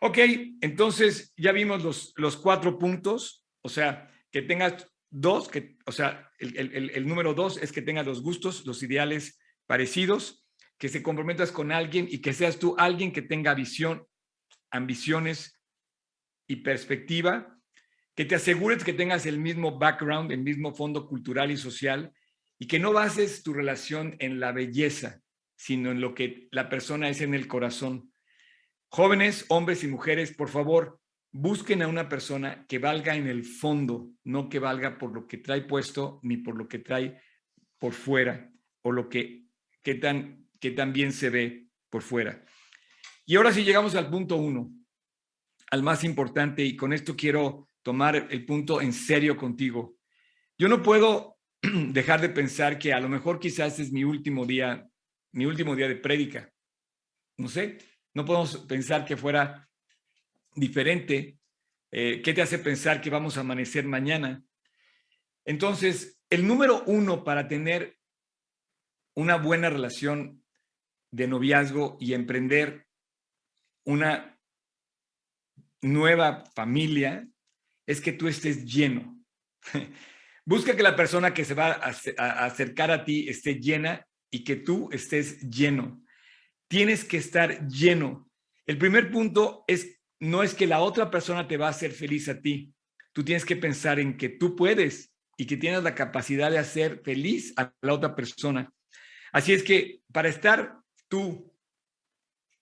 Ok, 0.00 0.18
entonces 0.60 1.34
ya 1.36 1.50
vimos 1.50 1.82
los, 1.82 2.12
los 2.14 2.36
cuatro 2.36 2.78
puntos, 2.78 3.44
o 3.62 3.68
sea, 3.68 4.08
que 4.30 4.42
tengas 4.42 4.86
dos, 5.10 5.48
que, 5.48 5.76
o 5.86 5.92
sea, 5.92 6.30
el, 6.38 6.56
el, 6.56 7.08
número 7.08 7.34
dos 7.34 7.56
es 7.60 7.72
que 7.72 7.82
tengas 7.82 8.06
los 8.06 8.22
gustos, 8.22 8.64
los 8.64 8.80
ideales 8.84 9.40
parecidos, 9.66 10.43
que 10.78 10.88
se 10.88 11.02
comprometas 11.02 11.52
con 11.52 11.72
alguien 11.72 12.06
y 12.10 12.18
que 12.18 12.32
seas 12.32 12.58
tú 12.58 12.74
alguien 12.78 13.12
que 13.12 13.22
tenga 13.22 13.54
visión, 13.54 14.06
ambiciones 14.70 15.60
y 16.46 16.56
perspectiva, 16.56 17.58
que 18.14 18.24
te 18.24 18.34
asegures 18.34 18.84
que 18.84 18.92
tengas 18.92 19.26
el 19.26 19.38
mismo 19.38 19.78
background, 19.78 20.30
el 20.32 20.42
mismo 20.42 20.74
fondo 20.74 21.06
cultural 21.06 21.50
y 21.50 21.56
social, 21.56 22.12
y 22.58 22.66
que 22.66 22.78
no 22.78 22.92
bases 22.92 23.42
tu 23.42 23.52
relación 23.52 24.16
en 24.20 24.40
la 24.40 24.52
belleza, 24.52 25.20
sino 25.56 25.90
en 25.90 26.00
lo 26.00 26.14
que 26.14 26.48
la 26.50 26.68
persona 26.68 27.08
es 27.08 27.20
en 27.20 27.34
el 27.34 27.46
corazón. 27.48 28.12
Jóvenes, 28.88 29.46
hombres 29.48 29.82
y 29.82 29.88
mujeres, 29.88 30.32
por 30.32 30.48
favor, 30.48 31.00
busquen 31.32 31.82
a 31.82 31.88
una 31.88 32.08
persona 32.08 32.64
que 32.68 32.78
valga 32.78 33.16
en 33.16 33.26
el 33.26 33.44
fondo, 33.44 34.10
no 34.22 34.48
que 34.48 34.60
valga 34.60 34.98
por 34.98 35.12
lo 35.12 35.26
que 35.26 35.38
trae 35.38 35.62
puesto 35.62 36.20
ni 36.22 36.36
por 36.36 36.56
lo 36.56 36.68
que 36.68 36.78
trae 36.78 37.20
por 37.78 37.92
fuera 37.92 38.52
o 38.82 38.92
lo 38.92 39.08
que, 39.08 39.46
que 39.82 39.96
tan, 39.96 40.43
que 40.64 40.70
tan 40.70 40.94
bien 40.94 41.12
se 41.12 41.28
ve 41.28 41.66
por 41.90 42.00
fuera. 42.00 42.42
Y 43.26 43.36
ahora 43.36 43.52
sí 43.52 43.64
llegamos 43.64 43.94
al 43.96 44.08
punto 44.08 44.36
uno, 44.36 44.72
al 45.70 45.82
más 45.82 46.04
importante, 46.04 46.64
y 46.64 46.74
con 46.74 46.94
esto 46.94 47.14
quiero 47.14 47.68
tomar 47.82 48.28
el 48.30 48.46
punto 48.46 48.80
en 48.80 48.94
serio 48.94 49.36
contigo. 49.36 49.98
Yo 50.56 50.68
no 50.68 50.82
puedo 50.82 51.36
dejar 51.60 52.22
de 52.22 52.30
pensar 52.30 52.78
que 52.78 52.94
a 52.94 53.00
lo 53.00 53.10
mejor 53.10 53.38
quizás 53.38 53.78
es 53.78 53.92
mi 53.92 54.04
último 54.04 54.46
día, 54.46 54.88
mi 55.32 55.44
último 55.44 55.76
día 55.76 55.86
de 55.86 55.96
prédica. 55.96 56.50
No 57.36 57.48
sé, 57.48 57.76
no 58.14 58.24
podemos 58.24 58.56
pensar 58.66 59.04
que 59.04 59.18
fuera 59.18 59.68
diferente. 60.54 61.36
Eh, 61.90 62.22
¿Qué 62.24 62.32
te 62.32 62.40
hace 62.40 62.58
pensar 62.58 63.02
que 63.02 63.10
vamos 63.10 63.36
a 63.36 63.40
amanecer 63.40 63.84
mañana? 63.84 64.42
Entonces, 65.44 66.22
el 66.30 66.46
número 66.46 66.84
uno 66.86 67.22
para 67.22 67.48
tener 67.48 67.98
una 69.14 69.36
buena 69.36 69.68
relación 69.68 70.40
de 71.14 71.28
noviazgo 71.28 71.96
y 72.00 72.12
emprender 72.12 72.88
una 73.86 74.36
nueva 75.80 76.44
familia 76.56 77.28
es 77.86 78.00
que 78.00 78.12
tú 78.12 78.26
estés 78.26 78.64
lleno. 78.64 79.16
Busca 80.44 80.74
que 80.74 80.82
la 80.82 80.96
persona 80.96 81.32
que 81.32 81.44
se 81.44 81.54
va 81.54 81.72
a, 81.72 82.44
acercar 82.44 82.90
a 82.90 83.04
ti 83.04 83.28
esté 83.28 83.60
llena 83.60 84.04
y 84.28 84.42
que 84.42 84.56
tú 84.56 84.88
estés 84.92 85.38
lleno. 85.48 86.02
Tienes 86.68 87.04
que 87.04 87.18
estar 87.18 87.68
lleno. 87.68 88.28
El 88.66 88.78
primer 88.78 89.12
punto 89.12 89.64
es 89.68 90.00
no 90.18 90.42
es 90.42 90.54
que 90.54 90.66
la 90.66 90.80
otra 90.80 91.10
persona 91.10 91.46
te 91.46 91.56
va 91.56 91.68
a 91.68 91.70
hacer 91.70 91.92
feliz 91.92 92.28
a 92.28 92.40
ti. 92.40 92.72
Tú 93.12 93.24
tienes 93.24 93.44
que 93.44 93.56
pensar 93.56 94.00
en 94.00 94.16
que 94.16 94.30
tú 94.30 94.56
puedes 94.56 95.12
y 95.36 95.46
que 95.46 95.56
tienes 95.56 95.84
la 95.84 95.94
capacidad 95.94 96.50
de 96.50 96.58
hacer 96.58 97.02
feliz 97.04 97.52
a 97.56 97.72
la 97.82 97.92
otra 97.92 98.16
persona. 98.16 98.72
Así 99.32 99.52
es 99.52 99.62
que 99.62 100.00
para 100.12 100.28
estar 100.28 100.83
tú 101.14 101.54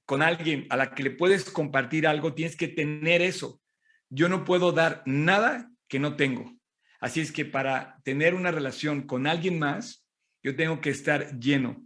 con 0.04 0.20
alguien 0.20 0.66
a 0.68 0.76
la 0.76 0.94
que 0.94 1.02
le 1.02 1.10
puedes 1.10 1.48
compartir 1.48 2.06
algo, 2.06 2.34
tienes 2.34 2.54
que 2.54 2.68
tener 2.68 3.22
eso. 3.22 3.62
Yo 4.10 4.28
no 4.28 4.44
puedo 4.44 4.72
dar 4.72 5.02
nada 5.06 5.70
que 5.88 5.98
no 5.98 6.16
tengo. 6.16 6.52
Así 7.00 7.22
es 7.22 7.32
que 7.32 7.46
para 7.46 7.98
tener 8.04 8.34
una 8.34 8.50
relación 8.50 9.06
con 9.06 9.26
alguien 9.26 9.58
más, 9.58 10.06
yo 10.42 10.54
tengo 10.54 10.82
que 10.82 10.90
estar 10.90 11.40
lleno. 11.40 11.82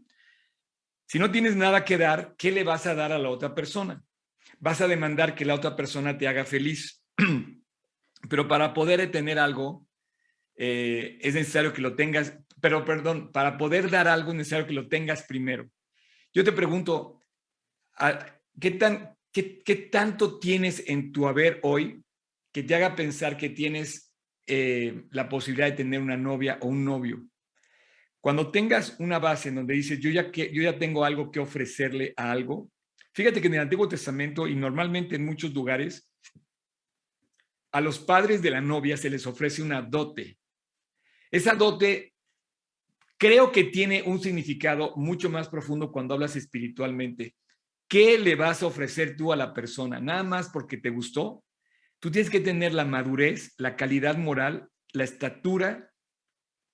Si 1.07 1.21
no 1.21 1.31
tienes 1.31 1.55
nada 1.55 1.85
que 1.85 1.99
dar, 1.99 2.35
¿qué 2.37 2.51
le 2.51 2.65
vas 2.65 2.89
a 2.89 2.97
dar 2.97 3.13
a 3.13 3.19
la 3.19 3.31
otra 3.31 3.55
persona? 3.55 4.03
Vas 4.59 4.81
a 4.81 4.89
demandar 4.89 5.37
que 5.37 5.45
la 5.45 5.55
otra 5.55 5.77
persona 5.77 6.19
te 6.19 6.27
haga 6.27 6.45
feliz. 6.45 7.05
Pero 8.29 8.49
para 8.49 8.75
poder 8.75 9.09
tener 9.13 9.39
algo, 9.39 9.87
eh, 10.57 11.17
es 11.21 11.35
necesario 11.35 11.73
que 11.73 11.83
lo 11.83 11.95
tengas, 11.95 12.37
pero 12.61 12.85
perdón, 12.85 13.31
para 13.31 13.57
poder 13.57 13.89
dar 13.89 14.09
algo 14.09 14.33
es 14.33 14.39
necesario 14.39 14.67
que 14.67 14.73
lo 14.73 14.89
tengas 14.89 15.23
primero. 15.23 15.71
Yo 16.37 16.45
te 16.45 16.53
pregunto, 16.53 17.25
¿qué, 18.61 18.73
tan, 18.73 19.17
qué, 19.33 19.59
qué 19.61 19.75
tanto 19.75 20.39
tienes 20.39 20.87
en 20.87 21.11
tu 21.11 21.27
haber 21.27 21.61
hoy 21.63 22.05
que 22.53 22.63
te 22.63 22.75
haga 22.75 22.95
pensar 22.95 23.39
que 23.39 23.49
tienes 23.49 24.13
eh, 24.47 25.07
la 25.13 25.31
posibilidad 25.31 25.69
de 25.69 25.77
tener 25.79 25.99
una 25.99 26.19
novia 26.19 26.59
o 26.61 26.67
un 26.67 26.85
novio. 26.85 27.27
Cuando 28.21 28.51
tengas 28.51 28.97
una 28.99 29.19
base 29.19 29.49
en 29.49 29.55
donde 29.55 29.73
dices, 29.73 29.99
yo 29.99 30.11
ya, 30.11 30.31
que, 30.31 30.53
yo 30.53 30.63
ya 30.63 30.79
tengo 30.79 31.07
algo 31.07 31.31
que 31.31 31.41
ofrecerle 31.41 32.13
a 32.19 32.31
algo, 32.33 32.71
fíjate 33.15 33.41
que 33.41 33.47
en 33.47 33.55
el 33.55 33.61
Antiguo 33.61 33.89
Testamento 33.89 34.47
y 34.47 34.55
normalmente 34.55 35.17
en 35.17 35.25
muchos 35.25 35.55
lugares, 35.55 36.13
a 37.73 37.81
los 37.81 37.99
padres 37.99 38.43
de 38.43 38.51
la 38.51 38.61
novia 38.61 38.99
se 38.99 39.09
les 39.09 39.27
ofrece 39.27 39.63
una 39.63 39.81
dote. 39.81 40.37
Esa 41.31 41.55
dote 41.55 42.13
creo 43.19 43.53
que 43.53 43.65
tiene 43.65 44.03
un 44.03 44.21
significado 44.21 44.95
mucho 44.97 45.31
más 45.31 45.49
profundo 45.49 45.91
cuando 45.91 46.15
hablas 46.15 46.37
espiritualmente. 46.37 47.35
¿Qué 47.89 48.19
le 48.19 48.35
vas 48.35 48.63
a 48.63 48.67
ofrecer 48.67 49.17
tú 49.17 49.33
a 49.33 49.37
la 49.37 49.55
persona? 49.55 50.01
¿Nada 50.01 50.23
más 50.23 50.49
porque 50.51 50.77
te 50.77 50.91
gustó? 50.91 51.45
Tú 52.01 52.11
tienes 52.11 52.31
que 52.31 52.41
tener 52.41 52.75
la 52.75 52.85
madurez, 52.85 53.55
la 53.59 53.77
calidad 53.77 54.17
moral, 54.17 54.69
la 54.93 55.05
estatura, 55.05 55.93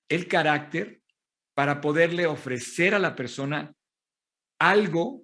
el 0.09 0.27
carácter 0.27 1.03
para 1.55 1.81
poderle 1.81 2.27
ofrecer 2.27 2.95
a 2.95 2.99
la 2.99 3.15
persona 3.15 3.75
algo 4.59 5.23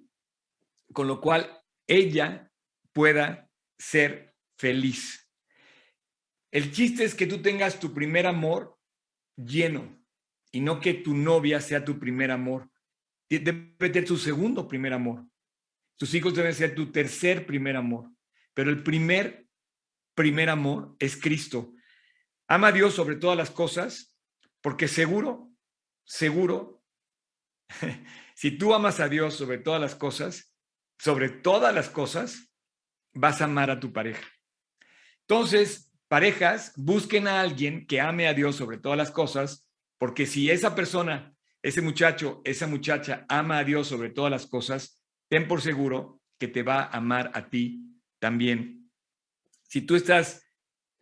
con 0.93 1.07
lo 1.07 1.21
cual 1.21 1.61
ella 1.87 2.51
pueda 2.93 3.49
ser 3.77 4.35
feliz. 4.57 5.27
El 6.51 6.71
chiste 6.71 7.03
es 7.03 7.13
que 7.13 7.27
tú 7.27 7.41
tengas 7.41 7.79
tu 7.79 7.93
primer 7.93 8.25
amor 8.25 8.77
lleno 9.35 9.98
y 10.51 10.61
no 10.61 10.79
que 10.79 10.93
tu 10.93 11.15
novia 11.15 11.61
sea 11.61 11.83
tu 11.83 11.99
primer 11.99 12.31
amor. 12.31 12.69
Debe 13.29 13.93
ser 13.93 14.05
tu 14.05 14.17
segundo 14.17 14.67
primer 14.67 14.93
amor. 14.93 15.25
Tus 15.97 16.13
hijos 16.13 16.33
deben 16.33 16.53
ser 16.53 16.73
tu 16.73 16.91
tercer 16.91 17.45
primer 17.45 17.75
amor. 17.75 18.09
Pero 18.53 18.69
el 18.71 18.83
primer, 18.83 19.47
primer 20.15 20.49
amor 20.49 20.95
es 20.99 21.15
Cristo. 21.15 21.73
Ama 22.47 22.67
a 22.67 22.71
Dios 22.71 22.95
sobre 22.95 23.15
todas 23.15 23.37
las 23.37 23.51
cosas, 23.51 24.15
porque 24.61 24.87
seguro, 24.87 25.51
seguro, 26.05 26.83
si 28.35 28.51
tú 28.51 28.73
amas 28.73 28.99
a 28.99 29.07
Dios 29.07 29.35
sobre 29.35 29.59
todas 29.59 29.79
las 29.79 29.95
cosas, 29.95 30.55
sobre 30.97 31.29
todas 31.29 31.73
las 31.73 31.89
cosas, 31.89 32.51
vas 33.13 33.41
a 33.41 33.45
amar 33.45 33.69
a 33.69 33.79
tu 33.79 33.93
pareja. 33.93 34.27
Entonces, 35.21 35.91
parejas, 36.07 36.73
busquen 36.75 37.27
a 37.27 37.41
alguien 37.41 37.85
que 37.85 38.01
ame 38.01 38.27
a 38.27 38.33
Dios 38.33 38.55
sobre 38.55 38.77
todas 38.77 38.97
las 38.97 39.11
cosas, 39.11 39.68
porque 39.99 40.25
si 40.25 40.49
esa 40.49 40.73
persona, 40.73 41.35
ese 41.61 41.81
muchacho, 41.81 42.41
esa 42.45 42.65
muchacha 42.65 43.25
ama 43.29 43.59
a 43.59 43.63
Dios 43.63 43.87
sobre 43.87 44.09
todas 44.09 44.31
las 44.31 44.47
cosas, 44.47 45.03
ten 45.27 45.47
por 45.47 45.61
seguro 45.61 46.21
que 46.39 46.47
te 46.47 46.63
va 46.63 46.83
a 46.83 46.97
amar 46.97 47.29
a 47.35 47.49
ti 47.49 47.85
también. 48.17 48.89
Si 49.63 49.81
tú 49.81 49.95
estás 49.95 50.43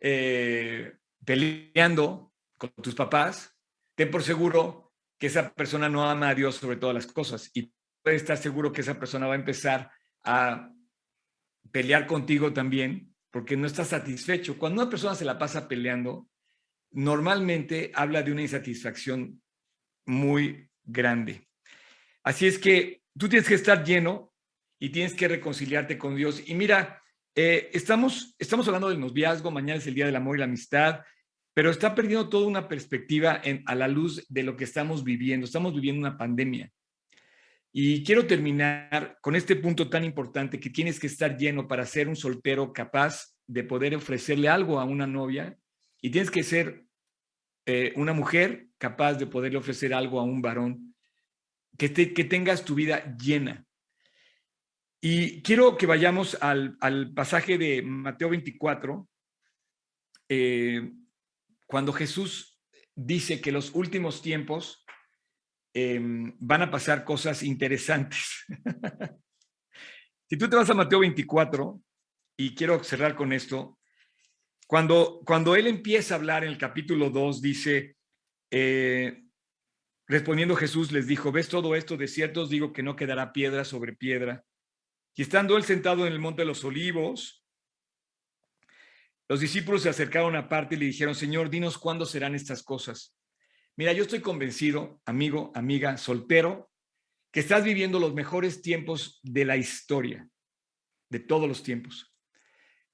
eh, 0.00 0.94
peleando 1.24 2.34
con 2.58 2.70
tus 2.82 2.94
papás, 2.94 3.56
ten 3.94 4.10
por 4.10 4.22
seguro 4.22 4.92
que 5.16 5.28
esa 5.28 5.54
persona 5.54 5.88
no 5.88 6.08
ama 6.08 6.30
a 6.30 6.34
Dios 6.34 6.56
sobre 6.56 6.76
todas 6.76 6.94
las 6.94 7.06
cosas 7.06 7.50
y 7.54 7.72
puedes 8.02 8.22
estar 8.22 8.36
seguro 8.36 8.72
que 8.72 8.80
esa 8.80 8.98
persona 8.98 9.26
va 9.26 9.34
a 9.34 9.38
empezar 9.38 9.90
a 10.24 10.72
pelear 11.70 12.06
contigo 12.06 12.52
también 12.52 13.14
porque 13.30 13.56
no 13.56 13.66
está 13.66 13.84
satisfecho. 13.84 14.58
Cuando 14.58 14.82
una 14.82 14.90
persona 14.90 15.14
se 15.14 15.24
la 15.24 15.38
pasa 15.38 15.68
peleando, 15.68 16.28
normalmente 16.90 17.90
habla 17.94 18.22
de 18.22 18.32
una 18.32 18.42
insatisfacción 18.42 19.42
muy 20.06 20.70
grande. 20.84 21.46
Así 22.22 22.46
es 22.46 22.58
que 22.58 23.02
tú 23.16 23.28
tienes 23.28 23.48
que 23.48 23.54
estar 23.54 23.84
lleno 23.84 24.32
y 24.78 24.90
tienes 24.90 25.14
que 25.14 25.28
reconciliarte 25.28 25.98
con 25.98 26.16
Dios. 26.16 26.42
Y 26.46 26.54
mira, 26.54 27.02
eh, 27.34 27.70
estamos, 27.72 28.34
estamos 28.38 28.66
hablando 28.66 28.88
del 28.88 29.00
noviazgo, 29.00 29.50
mañana 29.50 29.78
es 29.78 29.86
el 29.86 29.94
Día 29.94 30.06
del 30.06 30.16
Amor 30.16 30.36
y 30.36 30.38
la 30.40 30.44
Amistad, 30.46 31.00
pero 31.54 31.70
está 31.70 31.94
perdiendo 31.94 32.28
toda 32.28 32.46
una 32.46 32.68
perspectiva 32.68 33.42
a 33.66 33.74
la 33.74 33.88
luz 33.88 34.24
de 34.28 34.42
lo 34.42 34.56
que 34.56 34.64
estamos 34.64 35.02
viviendo. 35.02 35.44
Estamos 35.44 35.74
viviendo 35.74 36.00
una 36.00 36.16
pandemia. 36.16 36.70
Y 37.72 38.02
quiero 38.04 38.26
terminar 38.26 39.18
con 39.20 39.36
este 39.36 39.56
punto 39.56 39.90
tan 39.90 40.04
importante 40.04 40.58
que 40.58 40.70
tienes 40.70 40.98
que 40.98 41.08
estar 41.08 41.36
lleno 41.36 41.68
para 41.68 41.84
ser 41.84 42.08
un 42.08 42.16
soltero 42.16 42.72
capaz 42.72 43.34
de 43.46 43.64
poder 43.64 43.94
ofrecerle 43.94 44.48
algo 44.48 44.80
a 44.80 44.84
una 44.84 45.06
novia 45.06 45.56
y 46.00 46.10
tienes 46.10 46.30
que 46.30 46.42
ser 46.42 46.84
eh, 47.66 47.92
una 47.96 48.12
mujer 48.12 48.68
capaz 48.78 49.14
de 49.14 49.26
poderle 49.26 49.58
ofrecer 49.58 49.92
algo 49.92 50.20
a 50.20 50.24
un 50.24 50.40
varón, 50.40 50.94
que, 51.76 51.92
que 51.92 52.24
tengas 52.24 52.64
tu 52.64 52.74
vida 52.74 53.16
llena. 53.16 53.66
Y 55.00 55.42
quiero 55.42 55.76
que 55.76 55.86
vayamos 55.86 56.36
al, 56.40 56.76
pasaje 57.14 57.56
de 57.56 57.82
Mateo 57.82 58.30
24, 58.30 59.08
eh, 60.28 60.92
cuando 61.66 61.92
Jesús 61.92 62.60
dice 62.94 63.40
que 63.40 63.52
los 63.52 63.74
últimos 63.74 64.22
tiempos 64.22 64.84
em, 65.72 66.36
van 66.40 66.62
a 66.62 66.70
pasar 66.70 67.04
cosas 67.04 67.44
interesantes. 67.44 68.44
si 70.28 70.36
tú 70.36 70.48
te 70.48 70.56
vas 70.56 70.70
a 70.70 70.74
Mateo 70.74 70.98
24, 71.00 71.80
y 72.36 72.54
quiero 72.54 72.82
cerrar 72.82 73.14
con 73.14 73.32
esto, 73.32 73.77
cuando, 74.68 75.22
cuando 75.24 75.56
él 75.56 75.66
empieza 75.66 76.14
a 76.14 76.18
hablar 76.18 76.44
en 76.44 76.50
el 76.50 76.58
capítulo 76.58 77.10
2, 77.10 77.42
dice, 77.42 77.96
eh, 78.52 79.24
respondiendo 80.06 80.54
Jesús 80.54 80.92
les 80.92 81.06
dijo, 81.08 81.32
¿ves 81.32 81.48
todo 81.48 81.74
esto? 81.74 81.96
De 81.96 82.06
cierto 82.06 82.42
os 82.42 82.50
digo 82.50 82.72
que 82.72 82.84
no 82.84 82.94
quedará 82.94 83.32
piedra 83.32 83.64
sobre 83.64 83.94
piedra 83.94 84.44
y 85.18 85.22
estando 85.22 85.56
él 85.56 85.64
sentado 85.64 86.06
en 86.06 86.12
el 86.12 86.20
monte 86.20 86.42
de 86.42 86.46
los 86.46 86.62
olivos, 86.62 87.44
los 89.28 89.40
discípulos 89.40 89.82
se 89.82 89.88
acercaron 89.88 90.36
aparte 90.36 90.76
y 90.76 90.78
le 90.78 90.86
dijeron, 90.86 91.16
Señor, 91.16 91.50
dinos 91.50 91.76
cuándo 91.76 92.06
serán 92.06 92.36
estas 92.36 92.62
cosas. 92.62 93.16
Mira, 93.76 93.92
yo 93.92 94.04
estoy 94.04 94.20
convencido, 94.20 95.00
amigo, 95.06 95.50
amiga, 95.56 95.96
soltero, 95.96 96.70
que 97.32 97.40
estás 97.40 97.64
viviendo 97.64 97.98
los 97.98 98.14
mejores 98.14 98.62
tiempos 98.62 99.18
de 99.24 99.44
la 99.44 99.56
historia, 99.56 100.28
de 101.10 101.18
todos 101.18 101.48
los 101.48 101.64
tiempos. 101.64 102.07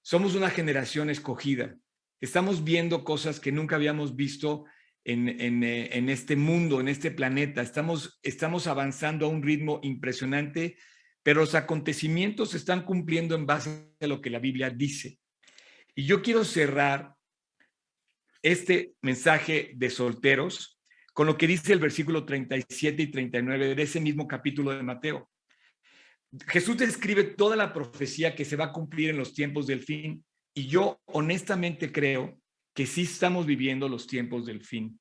Somos 0.05 0.37
una 0.37 0.51
generación 0.51 1.11
escogida. 1.11 1.77
Estamos 2.21 2.63
viendo 2.63 3.03
cosas 3.03 3.41
que 3.41 3.51
nunca 3.51 3.75
habíamos 3.75 4.15
visto 4.15 4.67
en, 5.03 5.29
eh, 5.29 5.97
en, 5.97 6.09
este 6.09 6.37
mundo, 6.37 6.79
en 6.81 6.87
este 6.87 7.11
planeta. 7.11 7.61
Estamos, 7.61 8.21
estamos 8.23 8.69
avanzando 8.69 9.27
a 9.27 9.31
un 9.31 9.43
ritmo 9.43 9.81
impresionante 9.83 10.77
pero 11.25 11.41
los 11.41 11.55
acontecimientos 11.55 12.51
se 12.51 12.59
están 12.59 12.85
cumpliendo 12.85 13.35
en 13.35 13.47
base 13.47 13.95
a 13.99 14.07
lo 14.07 14.21
que 14.21 14.31
la 14.31 14.39
Biblia 14.39 14.69
dice. 14.69 15.19
Y 15.95 16.05
yo 16.05 16.23
quiero 16.23 16.45
cerrar 16.45 17.15
este 18.43 18.93
mensaje 19.01 19.73
de 19.75 19.89
solteros 19.89 20.79
con 21.15 21.27
lo 21.27 21.39
que 21.39 21.47
dice 21.47 21.73
el 21.73 21.79
versículo 21.79 22.27
37 22.27 23.03
y 23.03 23.11
39 23.11 23.75
de 23.75 23.83
ese 23.83 24.01
mismo 24.01 24.29
capítulo 24.29 24.73
de 24.73 24.83
Mateo. 24.83 25.31
Jesús 26.47 26.77
describe 26.77 27.25
toda 27.25 27.57
la 27.57 27.73
profecía 27.73 28.35
que 28.35 28.45
se 28.45 28.57
va 28.57 28.67
a 28.67 28.73
cumplir 28.73 29.11
en 29.11 29.19
los 29.19 29.35
tiempos 29.35 29.67
del 29.67 29.83
fin 29.83 30.25
y 30.55 30.67
yo 30.67 31.01
honestamente 31.07 31.93
creo 31.93 32.39
que 32.75 32.87
sí 32.87 33.03
estamos 33.03 33.47
viviendo 33.47 33.89
los 33.89 34.07
tiempos 34.07 34.47
del 34.47 34.65
fin. 34.65 34.99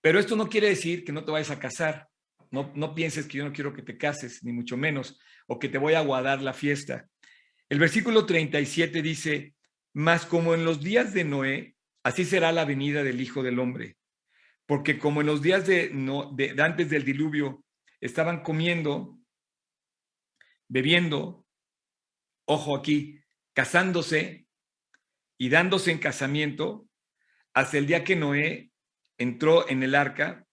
Pero 0.00 0.18
esto 0.18 0.34
no 0.34 0.48
quiere 0.48 0.68
decir 0.68 1.04
que 1.04 1.12
no 1.12 1.24
te 1.24 1.30
vayas 1.30 1.50
a 1.50 1.58
casar. 1.58 2.08
No, 2.50 2.94
pienses 2.94 3.26
que 3.26 3.38
yo 3.38 3.44
no 3.44 3.52
quiero 3.52 3.72
que 3.72 3.82
te 3.82 3.96
cases, 3.96 4.42
ni 4.42 4.52
mucho 4.52 4.76
menos, 4.76 5.20
o 5.46 5.60
que 5.60 5.68
te 5.68 5.78
voy 5.78 5.94
a 5.94 6.00
guardar 6.00 6.42
la 6.42 6.52
fiesta. 6.52 7.08
El 7.68 7.78
versículo 7.78 8.26
37 8.26 9.02
dice, 9.02 9.54
mas 9.92 10.26
como 10.26 10.54
en 10.54 10.64
los 10.64 10.80
días 10.80 11.14
de 11.14 11.22
Noé, 11.22 11.76
así 12.02 12.24
será 12.24 12.50
la 12.50 12.64
venida 12.64 13.04
del 13.04 13.20
Hijo 13.20 13.44
del 13.44 13.60
Hombre. 13.60 13.96
Porque 14.66 14.98
como 14.98 15.20
en 15.20 15.28
los 15.28 15.42
días 15.42 15.68
no, 15.92 16.32
de 16.34 16.60
antes 16.60 16.90
del 16.90 17.04
diluvio 17.04 17.64
estaban 18.00 18.42
comiendo, 18.42 19.19
bebiendo, 20.70 21.44
ojo 22.46 22.76
aquí, 22.76 23.20
casándose 23.52 24.46
y 25.36 25.48
dándose 25.48 25.90
en 25.90 25.98
casamiento, 25.98 26.88
hasta 27.52 27.76
el 27.76 27.86
día 27.86 28.04
que 28.04 28.14
Noé 28.16 28.70
entró 29.18 29.68
en 29.68 29.82
el 29.82 29.96
arca 29.96 30.46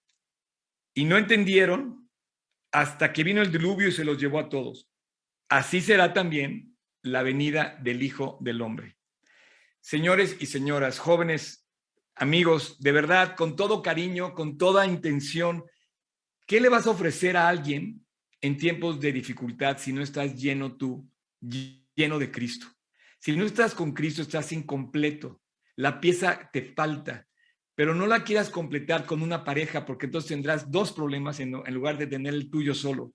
y 0.92 1.04
no 1.04 1.16
entendieron 1.16 2.10
hasta 2.72 3.12
que 3.12 3.22
vino 3.22 3.40
el 3.40 3.52
diluvio 3.52 3.88
y 3.88 3.92
se 3.92 4.04
los 4.04 4.18
llevó 4.18 4.40
a 4.40 4.48
todos. 4.48 4.90
Así 5.48 5.80
será 5.80 6.12
también 6.12 6.76
la 7.02 7.22
venida 7.22 7.78
del 7.80 8.02
Hijo 8.02 8.38
del 8.40 8.60
Hombre. 8.60 8.98
Señores 9.80 10.36
y 10.40 10.46
señoras, 10.46 10.98
jóvenes, 10.98 11.64
amigos, 12.16 12.80
de 12.80 12.90
verdad, 12.90 13.36
con 13.36 13.54
todo 13.54 13.82
cariño, 13.82 14.34
con 14.34 14.58
toda 14.58 14.84
intención, 14.84 15.64
¿qué 16.44 16.60
le 16.60 16.68
vas 16.68 16.88
a 16.88 16.90
ofrecer 16.90 17.36
a 17.36 17.48
alguien 17.48 18.04
en 18.40 18.56
tiempos 18.56 19.00
de 19.00 19.12
dificultad 19.12 19.78
si 19.78 19.92
no 19.92 20.02
estás 20.02 20.34
lleno 20.34 20.76
tú, 20.76 21.08
lleno 21.40 22.18
de 22.18 22.30
Cristo? 22.30 22.66
Si 23.20 23.36
no 23.36 23.44
estás 23.44 23.74
con 23.74 23.92
Cristo, 23.92 24.22
estás 24.22 24.52
incompleto. 24.52 25.40
La 25.76 26.00
pieza 26.00 26.48
te 26.52 26.62
falta 26.62 27.28
pero 27.78 27.94
no 27.94 28.08
la 28.08 28.24
quieras 28.24 28.50
completar 28.50 29.06
con 29.06 29.22
una 29.22 29.44
pareja 29.44 29.86
porque 29.86 30.06
entonces 30.06 30.30
tendrás 30.30 30.68
dos 30.68 30.90
problemas 30.92 31.38
en, 31.38 31.52
lugar 31.52 31.96
de 31.96 32.08
tener 32.08 32.34
el 32.34 32.50
tuyo 32.50 32.74
solo. 32.74 33.14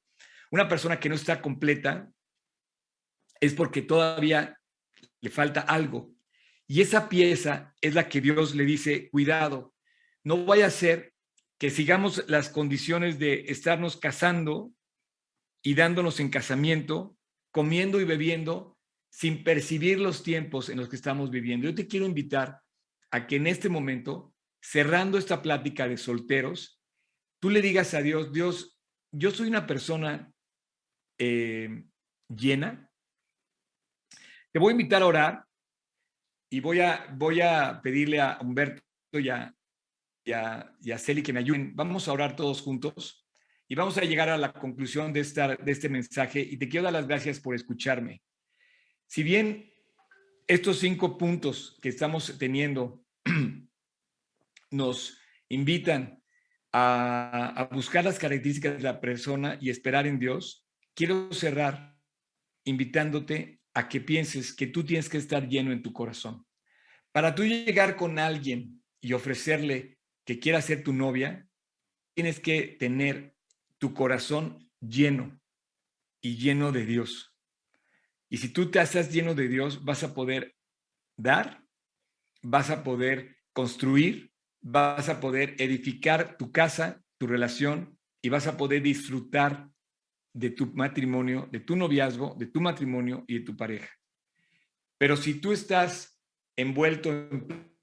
Una 0.51 0.69
persona 0.69 1.01
que 1.01 1.09
no 1.09 1.15
está 1.15 1.41
completa 1.41 2.09
es 3.41 3.53
porque 3.53 3.81
todavía 3.81 4.57
le 5.19 5.29
falta 5.29 5.59
algo. 5.59 6.13
Y 6.65 6.79
esa 6.79 7.09
pieza 7.09 7.75
es 7.81 7.93
la 7.93 8.07
que 8.07 8.21
Dios 8.21 8.55
le 8.55 8.63
dice, 8.63 9.09
cuidado, 9.09 9.73
no 10.23 10.45
vaya 10.45 10.67
a 10.67 10.69
ser 10.69 11.13
que 11.57 11.69
sigamos 11.69 12.23
las 12.29 12.47
condiciones 12.47 13.19
de 13.19 13.43
estarnos 13.49 13.97
casando 13.97 14.71
y 15.63 15.73
dándonos 15.73 16.19
en 16.19 16.29
casamiento, 16.29 17.17
comiendo 17.51 18.01
y 18.01 18.03
bebiendo 18.03 18.77
sin 19.09 19.43
percibir 19.43 19.99
los 19.99 20.21
tiempos 20.21 20.69
en 20.69 20.77
los 20.77 20.89
que 20.89 20.95
estamos 20.95 21.31
viviendo. 21.31 21.67
Yo 21.67 21.75
te 21.75 21.87
quiero 21.87 22.05
invitar 22.05 22.61
a 23.11 23.25
que 23.25 23.37
en 23.37 23.47
este 23.47 23.69
momento 23.69 24.33
cerrando 24.61 25.17
esta 25.17 25.41
plática 25.41 25.87
de 25.87 25.97
solteros, 25.97 26.81
tú 27.39 27.49
le 27.49 27.61
digas 27.61 27.93
a 27.93 28.01
Dios, 28.01 28.31
Dios, 28.31 28.79
yo 29.11 29.31
soy 29.31 29.47
una 29.47 29.67
persona 29.67 30.31
eh, 31.17 31.83
llena, 32.27 32.89
te 34.51 34.59
voy 34.59 34.69
a 34.69 34.71
invitar 34.71 35.01
a 35.01 35.07
orar 35.07 35.45
y 36.49 36.59
voy 36.59 36.79
a, 36.79 37.07
voy 37.15 37.41
a 37.41 37.81
pedirle 37.81 38.21
a 38.21 38.37
Humberto 38.39 38.83
y 39.13 39.29
a, 39.29 39.53
y 40.23 40.31
a, 40.91 40.97
Celi 40.97 41.23
que 41.23 41.33
me 41.33 41.39
ayuden. 41.39 41.75
Vamos 41.75 42.07
a 42.07 42.13
orar 42.13 42.35
todos 42.35 42.61
juntos 42.61 43.22
y 43.67 43.75
vamos 43.75 43.97
a 43.97 44.01
llegar 44.01 44.29
a 44.29 44.37
la 44.37 44.53
conclusión 44.53 45.13
de, 45.13 45.23
de 45.23 45.71
este 45.71 45.89
mensaje 45.89 46.39
y 46.41 46.57
te 46.57 46.69
quiero 46.69 46.85
dar 46.85 46.93
las 46.93 47.07
gracias 47.07 47.39
por 47.39 47.55
escucharme. 47.55 48.21
Si 49.07 49.23
bien 49.23 49.71
estos 50.47 50.79
cinco 50.79 51.17
puntos 51.17 51.77
que 51.81 51.89
estamos 51.89 52.37
teniendo 52.37 53.03
nos 54.71 55.17
invitan 55.49 56.21
a, 56.73 57.69
buscar 57.71 58.03
las 58.03 58.19
características 58.19 58.77
de 58.77 58.83
la 58.83 58.99
persona 58.99 59.57
y 59.61 59.69
esperar 59.69 60.07
en 60.07 60.19
Dios, 60.19 60.67
quiero 60.95 61.31
cerrar 61.31 61.95
invitándote 62.65 63.61
a 63.73 63.87
que 63.87 64.01
pienses 64.01 64.53
que 64.53 64.67
tú 64.67 64.83
tienes 64.83 65.09
que 65.09 65.17
estar 65.17 65.47
lleno 65.47 65.71
en 65.71 65.83
tu 65.83 65.93
corazón. 65.93 66.45
Para 67.11 67.35
tú 67.35 67.43
llegar 67.43 67.95
con 67.95 68.17
alguien 68.17 68.81
y 68.99 69.13
ofrecerle 69.13 69.99
que 70.25 70.39
quiera 70.39 70.61
ser 70.61 70.83
tu 70.83 70.93
novia, 70.93 71.47
tienes 72.15 72.39
que 72.39 72.75
tener 72.79 73.32
tu 73.83 73.93
corazón 73.93 74.71
lleno 74.79 75.41
y 76.21 76.37
lleno 76.37 76.71
de 76.71 76.85
Dios. 76.85 77.35
Y 78.29 78.37
si 78.37 78.47
tú 78.47 78.71
te 78.71 78.79
haces 78.79 79.11
lleno 79.11 79.35
de 79.35 79.49
Dios, 79.49 79.83
vas 79.83 80.05
a 80.05 80.13
poder 80.13 80.55
dar, 81.17 81.65
vas 82.41 82.69
a 82.69 82.81
poder 82.81 83.35
construir, 83.51 84.31
vas 84.61 85.09
a 85.09 85.19
poder 85.19 85.57
edificar 85.59 86.37
tu 86.37 86.53
casa, 86.53 87.03
tu 87.17 87.27
relación 87.27 87.99
y 88.21 88.29
vas 88.29 88.47
a 88.47 88.55
poder 88.55 88.81
disfrutar 88.83 89.69
de 90.31 90.51
tu 90.51 90.67
matrimonio, 90.67 91.49
de 91.51 91.59
tu 91.59 91.75
noviazgo, 91.75 92.37
de 92.39 92.45
tu 92.45 92.61
matrimonio 92.61 93.25
y 93.27 93.39
de 93.39 93.41
tu 93.41 93.57
pareja. 93.57 93.89
Pero 94.97 95.17
si 95.17 95.41
tú 95.41 95.51
estás 95.51 96.17
envuelto 96.55 97.11
en 97.11 97.75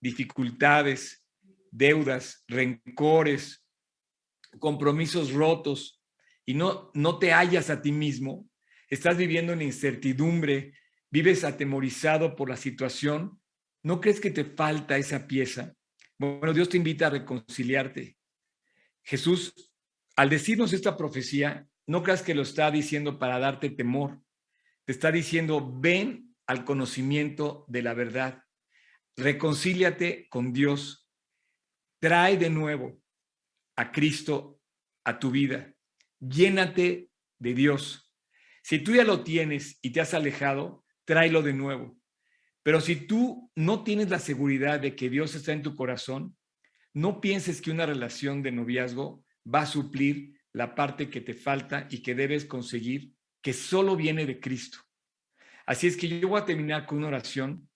dificultades, 0.00 1.26
deudas, 1.72 2.44
rencores, 2.46 3.63
compromisos 4.58 5.32
rotos 5.32 6.02
y 6.44 6.54
no, 6.54 6.90
no 6.94 7.18
te 7.18 7.32
hallas 7.32 7.70
a 7.70 7.82
ti 7.82 7.92
mismo, 7.92 8.48
estás 8.88 9.16
viviendo 9.16 9.52
en 9.52 9.62
incertidumbre, 9.62 10.74
vives 11.10 11.44
atemorizado 11.44 12.36
por 12.36 12.48
la 12.50 12.56
situación, 12.56 13.40
¿No 13.84 14.00
crees 14.00 14.18
que 14.18 14.30
te 14.30 14.44
falta 14.44 14.96
esa 14.96 15.26
pieza? 15.26 15.74
Bueno, 16.18 16.54
Dios 16.54 16.70
te 16.70 16.78
invita 16.78 17.06
a 17.06 17.10
reconciliarte. 17.10 18.16
Jesús, 19.02 19.70
al 20.16 20.30
decirnos 20.30 20.72
esta 20.72 20.96
profecía, 20.96 21.68
no 21.86 22.02
creas 22.02 22.22
que 22.22 22.34
lo 22.34 22.42
está 22.42 22.70
diciendo 22.70 23.18
para 23.18 23.38
darte 23.38 23.68
temor. 23.68 24.22
Te 24.86 24.92
está 24.92 25.12
diciendo, 25.12 25.70
ven 25.70 26.34
al 26.46 26.64
conocimiento 26.64 27.66
de 27.68 27.82
la 27.82 27.92
verdad. 27.92 28.42
Reconcíliate 29.18 30.28
con 30.30 30.54
Dios. 30.54 31.06
Trae 32.00 32.38
de 32.38 32.48
nuevo 32.48 32.98
a 33.76 33.92
Cristo 33.92 34.60
a 35.04 35.18
tu 35.18 35.30
vida. 35.30 35.74
Llénate 36.20 37.10
de 37.38 37.54
Dios. 37.54 38.12
Si 38.62 38.78
tú 38.78 38.94
ya 38.94 39.04
lo 39.04 39.22
tienes 39.22 39.78
y 39.82 39.90
te 39.90 40.00
has 40.00 40.14
alejado, 40.14 40.84
tráelo 41.04 41.42
de 41.42 41.52
nuevo. 41.52 41.98
Pero 42.62 42.80
si 42.80 42.96
tú 42.96 43.50
no 43.54 43.84
tienes 43.84 44.08
la 44.08 44.18
seguridad 44.18 44.80
de 44.80 44.96
que 44.96 45.10
Dios 45.10 45.34
está 45.34 45.52
en 45.52 45.62
tu 45.62 45.76
corazón, 45.76 46.36
no 46.94 47.20
pienses 47.20 47.60
que 47.60 47.70
una 47.70 47.84
relación 47.84 48.42
de 48.42 48.52
noviazgo 48.52 49.22
va 49.52 49.62
a 49.62 49.66
suplir 49.66 50.40
la 50.52 50.74
parte 50.74 51.10
que 51.10 51.20
te 51.20 51.34
falta 51.34 51.86
y 51.90 51.98
que 51.98 52.14
debes 52.14 52.46
conseguir, 52.46 53.12
que 53.42 53.52
solo 53.52 53.96
viene 53.96 54.24
de 54.24 54.40
Cristo. 54.40 54.78
Así 55.66 55.86
es 55.86 55.96
que 55.96 56.08
yo 56.08 56.28
voy 56.28 56.40
a 56.40 56.44
terminar 56.44 56.86
con 56.86 56.98
una 56.98 57.08
oración 57.08 57.68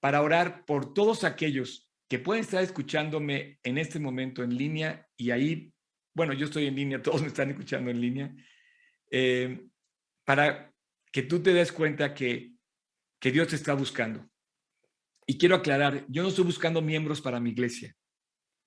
para 0.00 0.20
orar 0.20 0.64
por 0.66 0.92
todos 0.92 1.24
aquellos 1.24 1.85
que 2.08 2.18
pueden 2.18 2.44
estar 2.44 2.62
escuchándome 2.62 3.58
en 3.62 3.78
este 3.78 3.98
momento 3.98 4.42
en 4.42 4.56
línea 4.56 5.06
y 5.16 5.30
ahí, 5.30 5.72
bueno, 6.14 6.32
yo 6.32 6.46
estoy 6.46 6.66
en 6.66 6.76
línea, 6.76 7.02
todos 7.02 7.22
me 7.22 7.28
están 7.28 7.50
escuchando 7.50 7.90
en 7.90 8.00
línea, 8.00 8.34
eh, 9.10 9.66
para 10.24 10.72
que 11.12 11.22
tú 11.22 11.42
te 11.42 11.52
des 11.52 11.72
cuenta 11.72 12.14
que 12.14 12.56
que 13.20 13.32
Dios 13.32 13.48
te 13.48 13.56
está 13.56 13.74
buscando. 13.74 14.28
Y 15.26 15.38
quiero 15.38 15.56
aclarar, 15.56 16.04
yo 16.08 16.22
no 16.22 16.28
estoy 16.28 16.44
buscando 16.44 16.80
miembros 16.80 17.20
para 17.20 17.40
mi 17.40 17.50
iglesia. 17.50 17.94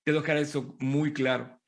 Quiero 0.04 0.20
dejar 0.20 0.36
eso 0.36 0.76
muy 0.80 1.12
claro. 1.12 1.58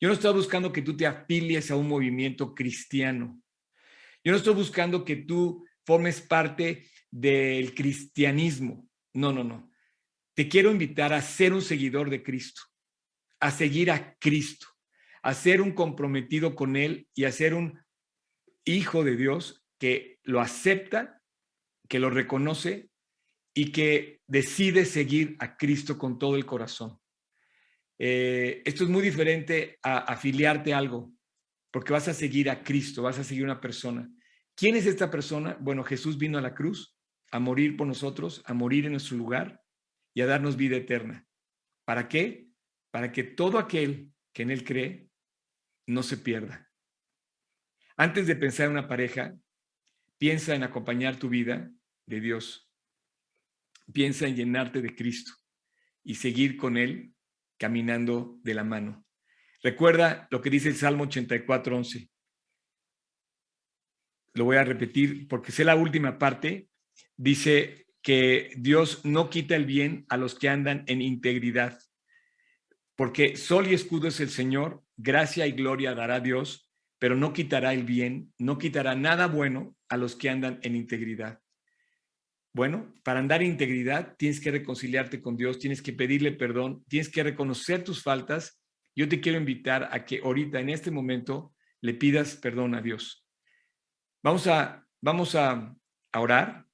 Yo 0.00 0.08
no 0.08 0.14
estoy 0.14 0.32
buscando 0.32 0.72
que 0.72 0.82
tú 0.82 0.96
te 0.96 1.06
afilies 1.06 1.70
a 1.70 1.76
un 1.76 1.88
movimiento 1.88 2.54
cristiano. 2.54 3.40
Yo 4.24 4.32
no 4.32 4.38
estoy 4.38 4.54
buscando 4.54 5.04
que 5.04 5.16
tú 5.16 5.66
formes 5.84 6.20
parte 6.20 6.86
del 7.10 7.74
cristianismo. 7.74 8.88
No, 9.12 9.32
no, 9.32 9.44
no. 9.44 9.69
Te 10.34 10.48
quiero 10.48 10.70
invitar 10.70 11.12
a 11.12 11.22
ser 11.22 11.52
un 11.52 11.62
seguidor 11.62 12.10
de 12.10 12.22
Cristo, 12.22 12.62
a 13.40 13.50
seguir 13.50 13.90
a 13.90 14.16
Cristo, 14.18 14.66
a 15.22 15.34
ser 15.34 15.60
un 15.60 15.72
comprometido 15.72 16.54
con 16.54 16.76
Él 16.76 17.08
y 17.14 17.24
a 17.24 17.32
ser 17.32 17.54
un 17.54 17.80
hijo 18.64 19.04
de 19.04 19.16
Dios 19.16 19.64
que 19.78 20.18
lo 20.22 20.40
acepta 20.40 21.20
que 21.90 21.98
lo 21.98 22.08
reconoce 22.08 22.88
y 23.52 23.72
que 23.72 24.20
decide 24.28 24.84
seguir 24.86 25.36
a 25.40 25.56
Cristo 25.56 25.98
con 25.98 26.18
todo 26.18 26.36
el 26.36 26.46
corazón. 26.46 26.98
Eh, 27.98 28.62
esto 28.64 28.84
es 28.84 28.90
muy 28.90 29.02
diferente 29.02 29.76
a 29.82 29.98
afiliarte 29.98 30.72
a 30.72 30.78
algo, 30.78 31.12
porque 31.72 31.92
vas 31.92 32.06
a 32.06 32.14
seguir 32.14 32.48
a 32.48 32.62
Cristo, 32.62 33.02
vas 33.02 33.18
a 33.18 33.24
seguir 33.24 33.42
una 33.42 33.60
persona. 33.60 34.08
¿Quién 34.54 34.76
es 34.76 34.86
esta 34.86 35.10
persona? 35.10 35.58
Bueno, 35.60 35.82
Jesús 35.82 36.16
vino 36.16 36.38
a 36.38 36.42
la 36.42 36.54
cruz 36.54 36.96
a 37.32 37.40
morir 37.40 37.76
por 37.76 37.88
nosotros, 37.88 38.40
a 38.46 38.54
morir 38.54 38.86
en 38.86 38.92
nuestro 38.92 39.16
lugar 39.16 39.60
y 40.14 40.20
a 40.20 40.26
darnos 40.26 40.56
vida 40.56 40.76
eterna. 40.76 41.26
¿Para 41.84 42.08
qué? 42.08 42.48
Para 42.90 43.12
que 43.12 43.22
todo 43.22 43.58
aquel 43.58 44.12
que 44.32 44.42
en 44.42 44.50
Él 44.50 44.64
cree 44.64 45.08
no 45.86 46.02
se 46.02 46.16
pierda. 46.16 46.70
Antes 47.96 48.26
de 48.26 48.36
pensar 48.36 48.66
en 48.66 48.72
una 48.72 48.88
pareja, 48.88 49.36
piensa 50.18 50.54
en 50.54 50.62
acompañar 50.62 51.16
tu 51.16 51.28
vida 51.28 51.70
de 52.06 52.20
Dios. 52.20 52.70
Piensa 53.92 54.26
en 54.26 54.36
llenarte 54.36 54.80
de 54.80 54.94
Cristo 54.94 55.32
y 56.02 56.14
seguir 56.14 56.56
con 56.56 56.76
Él 56.76 57.14
caminando 57.58 58.38
de 58.42 58.54
la 58.54 58.64
mano. 58.64 59.04
Recuerda 59.62 60.26
lo 60.30 60.40
que 60.40 60.50
dice 60.50 60.68
el 60.68 60.76
Salmo 60.76 61.04
84, 61.04 61.76
11. 61.76 62.10
Lo 64.34 64.44
voy 64.44 64.56
a 64.56 64.64
repetir 64.64 65.28
porque 65.28 65.52
sé 65.52 65.64
la 65.64 65.76
última 65.76 66.18
parte. 66.18 66.68
Dice 67.16 67.86
que 68.02 68.52
Dios 68.56 69.04
no 69.04 69.30
quita 69.30 69.56
el 69.56 69.66
bien 69.66 70.06
a 70.08 70.16
los 70.16 70.34
que 70.34 70.48
andan 70.48 70.84
en 70.86 71.02
integridad, 71.02 71.78
porque 72.96 73.36
sol 73.36 73.66
y 73.66 73.74
escudo 73.74 74.08
es 74.08 74.20
el 74.20 74.30
Señor, 74.30 74.82
gracia 74.96 75.46
y 75.46 75.52
gloria 75.52 75.94
dará 75.94 76.20
Dios, 76.20 76.70
pero 76.98 77.16
no 77.16 77.32
quitará 77.32 77.72
el 77.72 77.84
bien, 77.84 78.32
no 78.38 78.58
quitará 78.58 78.94
nada 78.94 79.26
bueno 79.26 79.74
a 79.88 79.96
los 79.96 80.16
que 80.16 80.28
andan 80.28 80.60
en 80.62 80.76
integridad. 80.76 81.40
Bueno, 82.52 82.92
para 83.04 83.20
andar 83.20 83.42
en 83.42 83.52
integridad 83.52 84.16
tienes 84.16 84.40
que 84.40 84.50
reconciliarte 84.50 85.22
con 85.22 85.36
Dios, 85.36 85.58
tienes 85.58 85.82
que 85.82 85.92
pedirle 85.92 86.32
perdón, 86.32 86.84
tienes 86.88 87.08
que 87.08 87.22
reconocer 87.22 87.84
tus 87.84 88.02
faltas. 88.02 88.60
Yo 88.94 89.08
te 89.08 89.20
quiero 89.20 89.38
invitar 89.38 89.88
a 89.92 90.04
que 90.04 90.20
ahorita, 90.22 90.58
en 90.58 90.68
este 90.68 90.90
momento, 90.90 91.54
le 91.80 91.94
pidas 91.94 92.36
perdón 92.36 92.74
a 92.74 92.82
Dios. 92.82 93.24
Vamos 94.22 94.46
a, 94.46 94.86
vamos 95.00 95.34
a, 95.34 95.74
orar 96.12 96.66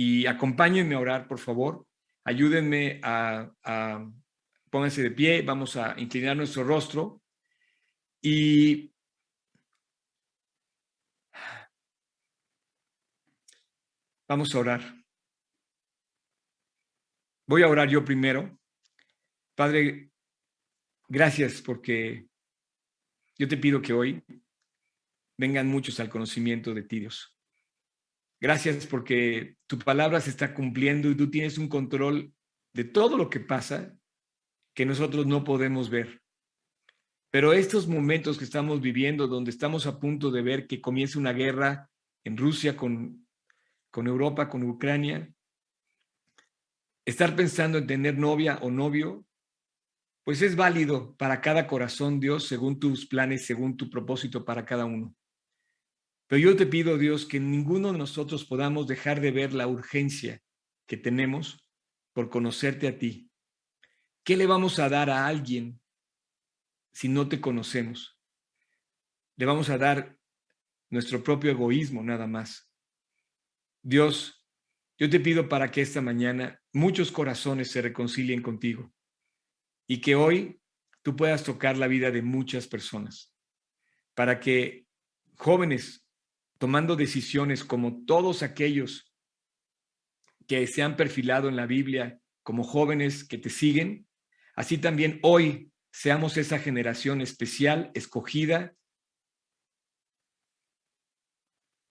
y 0.00 0.26
acompáñenme 0.26 0.94
a 0.94 0.98
orar, 0.98 1.28
por 1.28 1.38
favor. 1.38 1.86
Ayúdenme 2.24 3.00
a, 3.02 3.52
a, 3.62 4.10
pónganse 4.70 5.02
de 5.02 5.10
pie, 5.10 5.42
vamos 5.42 5.76
a 5.76 5.94
inclinar 6.00 6.34
nuestro 6.38 6.64
rostro 6.64 7.20
y 8.22 8.94
Vamos 14.26 14.54
a 14.54 14.60
orar. 14.60 14.80
Voy 17.46 17.62
a 17.62 17.68
orar 17.68 17.88
yo 17.88 18.02
primero. 18.04 18.56
Padre, 19.56 20.12
gracias 21.08 21.60
porque 21.60 22.26
yo 23.36 23.48
te 23.48 23.56
pido 23.56 23.82
que 23.82 23.92
hoy 23.92 24.24
vengan 25.36 25.66
muchos 25.66 25.98
al 26.00 26.08
conocimiento 26.08 26.72
de 26.72 26.84
ti, 26.84 27.00
Dios. 27.00 27.39
Gracias 28.40 28.86
porque 28.86 29.56
tu 29.66 29.78
palabra 29.78 30.20
se 30.20 30.30
está 30.30 30.54
cumpliendo 30.54 31.10
y 31.10 31.16
tú 31.16 31.30
tienes 31.30 31.58
un 31.58 31.68
control 31.68 32.32
de 32.72 32.84
todo 32.84 33.16
lo 33.16 33.28
que 33.28 33.40
pasa 33.40 33.94
que 34.74 34.86
nosotros 34.86 35.26
no 35.26 35.44
podemos 35.44 35.90
ver. 35.90 36.22
Pero 37.30 37.52
estos 37.52 37.86
momentos 37.86 38.38
que 38.38 38.44
estamos 38.44 38.80
viviendo, 38.80 39.28
donde 39.28 39.50
estamos 39.50 39.86
a 39.86 40.00
punto 40.00 40.30
de 40.30 40.42
ver 40.42 40.66
que 40.66 40.80
comienza 40.80 41.18
una 41.18 41.32
guerra 41.32 41.90
en 42.24 42.36
Rusia 42.36 42.76
con 42.76 43.20
con 43.90 44.06
Europa, 44.06 44.48
con 44.48 44.62
Ucrania, 44.62 45.32
estar 47.04 47.34
pensando 47.34 47.78
en 47.78 47.86
tener 47.86 48.18
novia 48.18 48.58
o 48.62 48.70
novio, 48.70 49.24
pues 50.24 50.42
es 50.42 50.54
válido 50.54 51.16
para 51.16 51.40
cada 51.40 51.66
corazón, 51.66 52.20
Dios, 52.20 52.46
según 52.46 52.78
tus 52.78 53.06
planes, 53.06 53.46
según 53.46 53.76
tu 53.76 53.90
propósito 53.90 54.44
para 54.44 54.64
cada 54.64 54.84
uno. 54.84 55.14
Pero 56.30 56.42
yo 56.42 56.56
te 56.56 56.64
pido, 56.64 56.96
Dios, 56.96 57.26
que 57.26 57.40
ninguno 57.40 57.90
de 57.90 57.98
nosotros 57.98 58.44
podamos 58.44 58.86
dejar 58.86 59.20
de 59.20 59.32
ver 59.32 59.52
la 59.52 59.66
urgencia 59.66 60.40
que 60.86 60.96
tenemos 60.96 61.68
por 62.12 62.30
conocerte 62.30 62.86
a 62.86 62.96
ti. 62.96 63.28
¿Qué 64.22 64.36
le 64.36 64.46
vamos 64.46 64.78
a 64.78 64.88
dar 64.88 65.10
a 65.10 65.26
alguien 65.26 65.80
si 66.92 67.08
no 67.08 67.28
te 67.28 67.40
conocemos? 67.40 68.16
Le 69.34 69.44
vamos 69.44 69.70
a 69.70 69.78
dar 69.78 70.16
nuestro 70.88 71.24
propio 71.24 71.50
egoísmo 71.50 72.00
nada 72.00 72.28
más. 72.28 72.70
Dios, 73.82 74.46
yo 74.98 75.10
te 75.10 75.18
pido 75.18 75.48
para 75.48 75.72
que 75.72 75.80
esta 75.80 76.00
mañana 76.00 76.62
muchos 76.72 77.10
corazones 77.10 77.72
se 77.72 77.82
reconcilien 77.82 78.40
contigo 78.40 78.94
y 79.88 80.00
que 80.00 80.14
hoy 80.14 80.60
tú 81.02 81.16
puedas 81.16 81.42
tocar 81.42 81.76
la 81.76 81.88
vida 81.88 82.12
de 82.12 82.22
muchas 82.22 82.68
personas, 82.68 83.34
para 84.14 84.38
que 84.38 84.86
jóvenes 85.36 86.06
tomando 86.60 86.94
decisiones 86.94 87.64
como 87.64 88.04
todos 88.04 88.42
aquellos 88.42 89.10
que 90.46 90.66
se 90.66 90.82
han 90.82 90.94
perfilado 90.94 91.48
en 91.48 91.56
la 91.56 91.64
Biblia 91.64 92.20
como 92.42 92.64
jóvenes 92.64 93.24
que 93.24 93.38
te 93.38 93.48
siguen, 93.48 94.06
así 94.56 94.76
también 94.76 95.20
hoy 95.22 95.72
seamos 95.90 96.36
esa 96.36 96.58
generación 96.58 97.22
especial, 97.22 97.90
escogida, 97.94 98.74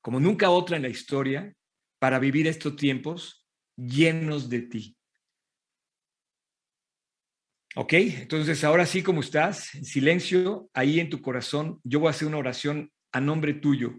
como 0.01 0.19
nunca 0.19 0.51
otra 0.51 0.77
en 0.77 0.83
la 0.83 0.89
historia, 0.89 1.55
para 1.97 2.19
vivir 2.19 2.45
estos 2.45 2.75
tiempos 2.75 3.47
llenos 3.75 4.49
de 4.49 4.61
ti. 4.61 4.97
¿Ok? 7.75 7.93
Entonces, 7.93 8.63
ahora 8.63 8.85
sí 8.85 9.01
como 9.01 9.21
estás, 9.21 9.73
en 9.73 9.85
silencio, 9.85 10.69
ahí 10.73 10.99
en 10.99 11.09
tu 11.09 11.23
corazón, 11.23 11.81
yo 11.83 11.99
voy 11.99 12.09
a 12.09 12.11
hacer 12.11 12.27
una 12.27 12.37
oración 12.37 12.91
a 13.11 13.19
nombre 13.19 13.55
tuyo. 13.55 13.95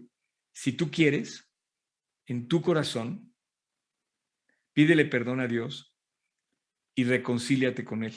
Si 0.53 0.73
tú 0.73 0.91
quieres, 0.91 1.49
en 2.25 2.47
tu 2.47 2.61
corazón, 2.61 3.35
pídele 4.73 5.05
perdón 5.05 5.39
a 5.39 5.47
Dios 5.47 5.95
y 6.95 7.03
reconcíliate 7.03 7.83
con 7.83 8.03
Él. 8.03 8.15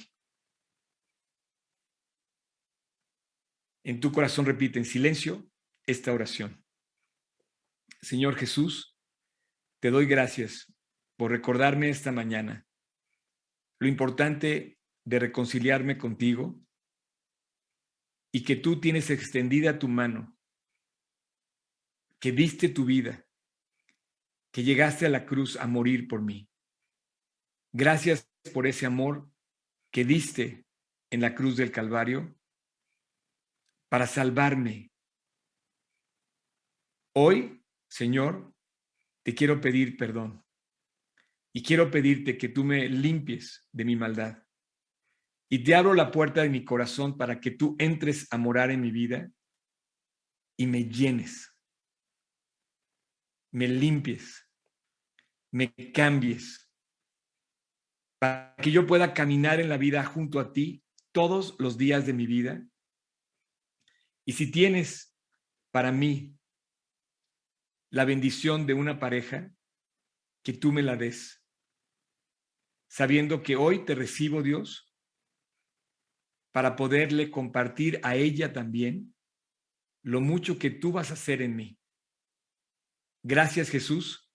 En 3.84 4.00
tu 4.00 4.12
corazón 4.12 4.46
repite 4.46 4.78
en 4.78 4.84
silencio 4.84 5.50
esta 5.86 6.12
oración. 6.12 6.64
Señor 8.00 8.36
Jesús, 8.36 8.96
te 9.80 9.90
doy 9.90 10.06
gracias 10.06 10.72
por 11.16 11.30
recordarme 11.30 11.90
esta 11.90 12.12
mañana 12.12 12.66
lo 13.78 13.88
importante 13.88 14.78
de 15.04 15.18
reconciliarme 15.18 15.98
contigo 15.98 16.58
y 18.32 18.44
que 18.44 18.56
tú 18.56 18.80
tienes 18.80 19.10
extendida 19.10 19.78
tu 19.78 19.88
mano, 19.88 20.33
que 22.24 22.32
diste 22.32 22.70
tu 22.70 22.86
vida, 22.86 23.22
que 24.50 24.62
llegaste 24.62 25.04
a 25.04 25.10
la 25.10 25.26
cruz 25.26 25.58
a 25.58 25.66
morir 25.66 26.08
por 26.08 26.22
mí. 26.22 26.48
Gracias 27.70 28.32
por 28.54 28.66
ese 28.66 28.86
amor 28.86 29.30
que 29.92 30.06
diste 30.06 30.64
en 31.10 31.20
la 31.20 31.34
cruz 31.34 31.58
del 31.58 31.70
Calvario 31.70 32.34
para 33.90 34.06
salvarme. 34.06 34.90
Hoy, 37.14 37.62
Señor, 37.90 38.54
te 39.22 39.34
quiero 39.34 39.60
pedir 39.60 39.98
perdón 39.98 40.42
y 41.52 41.62
quiero 41.62 41.90
pedirte 41.90 42.38
que 42.38 42.48
tú 42.48 42.64
me 42.64 42.88
limpies 42.88 43.68
de 43.70 43.84
mi 43.84 43.96
maldad. 43.96 44.42
Y 45.50 45.62
te 45.62 45.74
abro 45.74 45.92
la 45.92 46.10
puerta 46.10 46.40
de 46.40 46.48
mi 46.48 46.64
corazón 46.64 47.18
para 47.18 47.38
que 47.38 47.50
tú 47.50 47.76
entres 47.78 48.26
a 48.30 48.38
morar 48.38 48.70
en 48.70 48.80
mi 48.80 48.92
vida 48.92 49.30
y 50.56 50.66
me 50.66 50.88
llenes, 50.88 51.53
me 53.54 53.68
limpies, 53.68 54.50
me 55.52 55.72
cambies, 55.92 56.68
para 58.18 58.56
que 58.56 58.72
yo 58.72 58.84
pueda 58.84 59.14
caminar 59.14 59.60
en 59.60 59.68
la 59.68 59.76
vida 59.76 60.04
junto 60.04 60.40
a 60.40 60.52
ti 60.52 60.84
todos 61.12 61.54
los 61.60 61.78
días 61.78 62.04
de 62.04 62.14
mi 62.14 62.26
vida. 62.26 62.66
Y 64.24 64.32
si 64.32 64.50
tienes 64.50 65.16
para 65.70 65.92
mí 65.92 66.36
la 67.90 68.04
bendición 68.04 68.66
de 68.66 68.74
una 68.74 68.98
pareja, 68.98 69.54
que 70.42 70.52
tú 70.52 70.72
me 70.72 70.82
la 70.82 70.96
des, 70.96 71.40
sabiendo 72.88 73.44
que 73.44 73.54
hoy 73.54 73.84
te 73.84 73.94
recibo, 73.94 74.42
Dios, 74.42 74.92
para 76.50 76.74
poderle 76.74 77.30
compartir 77.30 78.00
a 78.02 78.16
ella 78.16 78.52
también 78.52 79.14
lo 80.02 80.20
mucho 80.20 80.58
que 80.58 80.70
tú 80.70 80.90
vas 80.90 81.10
a 81.10 81.14
hacer 81.14 81.40
en 81.40 81.54
mí. 81.54 81.78
Gracias 83.26 83.70
Jesús 83.70 84.30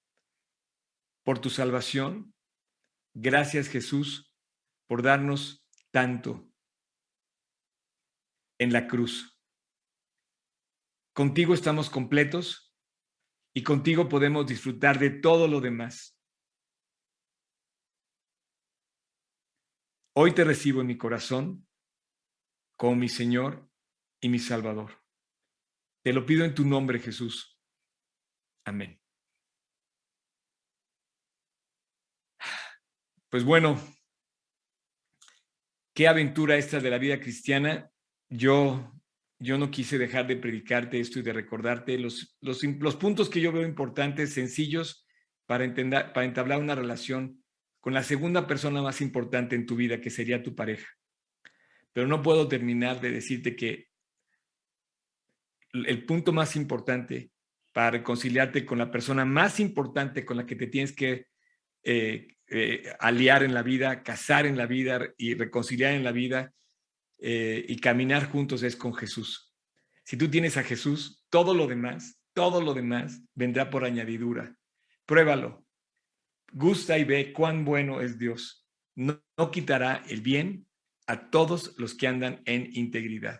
por 1.23 1.38
tu 1.38 1.52
salvación. 1.52 2.34
Gracias 3.13 3.67
Jesús 3.67 4.34
por 4.88 5.04
darnos 5.04 5.63
tanto 5.91 6.52
en 8.58 8.73
la 8.73 8.88
cruz. 8.88 9.39
Contigo 11.13 11.54
estamos 11.54 11.91
completos 11.91 12.75
y 13.54 13.62
contigo 13.62 14.10
podemos 14.10 14.47
disfrutar 14.47 14.97
de 14.97 15.12
todo 15.12 15.47
lo 15.47 15.62
demás. 15.62 16.19
Hoy 20.15 20.34
te 20.34 20.43
recibo 20.43 20.82
en 20.82 20.88
mi 20.88 20.97
corazón 20.97 21.67
como 22.75 22.95
mi 22.95 23.08
Señor 23.08 23.69
y 24.19 24.30
mi 24.30 24.39
Salvador. 24.39 25.04
Te 26.04 26.12
lo 26.12 26.25
pido 26.25 26.43
en 26.43 26.56
tu 26.56 26.65
nombre, 26.65 26.97
Jesús. 26.97 27.59
Amén. 28.65 29.00
Pues 33.30 33.43
bueno, 33.43 33.80
qué 35.93 36.08
aventura 36.08 36.58
esta 36.58 36.80
de 36.80 36.89
la 36.89 36.98
vida 36.98 37.19
cristiana. 37.19 37.91
Yo 38.30 39.00
yo 39.39 39.58
no 39.58 39.72
quise 39.72 39.98
dejar 39.98 40.28
de 40.28 40.36
predicarte 40.36 41.00
esto 41.00 41.19
y 41.19 41.22
de 41.22 41.32
recordarte 41.32 41.98
los, 41.98 42.38
los, 42.41 42.95
puntos 42.98 43.30
que 43.30 43.39
yo 43.39 43.54
veo 43.54 43.65
importantes, 43.65 44.34
sencillos, 44.34 45.08
para, 45.45 45.63
entender, 45.63 46.12
para 46.12 46.26
entablar 46.26 46.60
una 46.60 46.76
relación 46.76 47.41
con 47.80 47.93
la 47.93 48.04
segunda 48.04 48.45
persona 48.45 48.82
más 48.82 49.00
importante 49.00 49.56
en 49.56 49.65
tu 49.65 49.78
vida, 49.78 50.02
que 50.02 50.10
sería 50.10 50.43
tu 50.43 50.56
pareja. 50.56 50.88
Pero 51.93 52.06
no 52.06 52.22
puedo 52.22 52.50
terminar 52.50 53.00
de 53.00 53.12
decirte 53.12 53.56
que 53.56 53.88
el 55.72 56.06
punto 56.06 56.34
más 56.34 56.58
importante 56.58 57.32
para 57.80 57.92
reconciliarte 57.92 58.65
con 58.65 58.78
la 58.78 58.92
persona 58.92 59.24
más 59.24 59.62
importante 59.62 60.26
con 60.26 60.36
la 60.36 60.46
que 60.46 60.58
te 60.58 60.68
tienes 60.68 60.92
que 60.92 61.28
eh, 61.82 62.36
eh, 62.50 62.94
aliar 63.00 63.42
en 63.42 63.54
la 63.54 63.63
vida, 63.63 64.04
casar 64.04 64.46
en 64.46 64.58
la 64.58 64.65
vida 64.65 65.13
y 65.18 65.34
reconciliar 65.34 65.94
en 65.94 66.04
la 66.04 66.12
vida, 66.12 66.54
eh, 67.20 67.65
y 67.70 67.80
caminar 67.80 68.30
juntos 68.30 68.63
es 68.63 68.76
con 68.76 68.94
Jesús. 68.94 69.56
Si 70.04 70.18
tú 70.18 70.30
tienes 70.30 70.58
a 70.58 70.63
Jesús, 70.63 71.24
todo 71.30 71.54
lo 71.54 71.68
demás, 71.68 72.20
todo 72.34 72.60
lo 72.60 72.74
demás 72.74 73.22
vendrá 73.34 73.70
por 73.70 73.86
añadidura. 73.86 74.58
Pruébalo. 75.06 75.65
Gusta 76.52 76.98
y 76.98 77.06
ve 77.06 77.32
cuán 77.32 77.63
bueno 77.63 78.02
es 78.02 78.20
Dios. 78.20 78.68
No, 78.94 79.22
quitará 79.54 80.04
el 80.10 80.20
bien 80.20 80.68
a 81.08 81.30
todos 81.30 81.76
los 81.78 81.96
que 81.96 82.08
andan 82.08 82.42
en 82.44 82.72
integridad. 82.74 83.39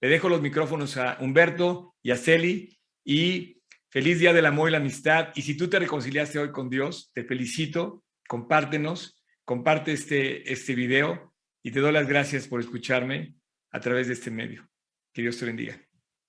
Le 0.00 0.08
dejo 0.08 0.28
los 0.28 0.42
micrófonos 0.42 0.96
a 0.96 1.18
Humberto 1.20 1.94
y 2.02 2.10
a 2.10 2.16
Celi 2.16 2.80
y 3.04 3.59
feliz 3.90 4.18
día 4.18 4.32
del 4.32 4.46
amor 4.46 4.68
y 4.68 4.72
la 4.72 4.78
amistad. 4.78 5.28
Y 5.34 5.42
si 5.42 5.56
tú 5.56 5.68
te 5.68 5.78
reconciliaste 5.78 6.38
hoy 6.38 6.50
con 6.50 6.70
Dios, 6.70 7.10
te 7.12 7.24
felicito, 7.24 8.04
compártenos, 8.28 9.22
comparte 9.44 9.92
este, 9.92 10.50
este 10.50 10.74
video 10.74 11.34
y 11.62 11.72
te 11.72 11.80
doy 11.80 11.92
las 11.92 12.06
gracias 12.06 12.48
por 12.48 12.60
escucharme 12.60 13.34
a 13.70 13.80
través 13.80 14.06
de 14.06 14.14
este 14.14 14.30
medio. 14.30 14.68
Que 15.12 15.22
Dios 15.22 15.38
te 15.38 15.46
bendiga. 15.46 15.89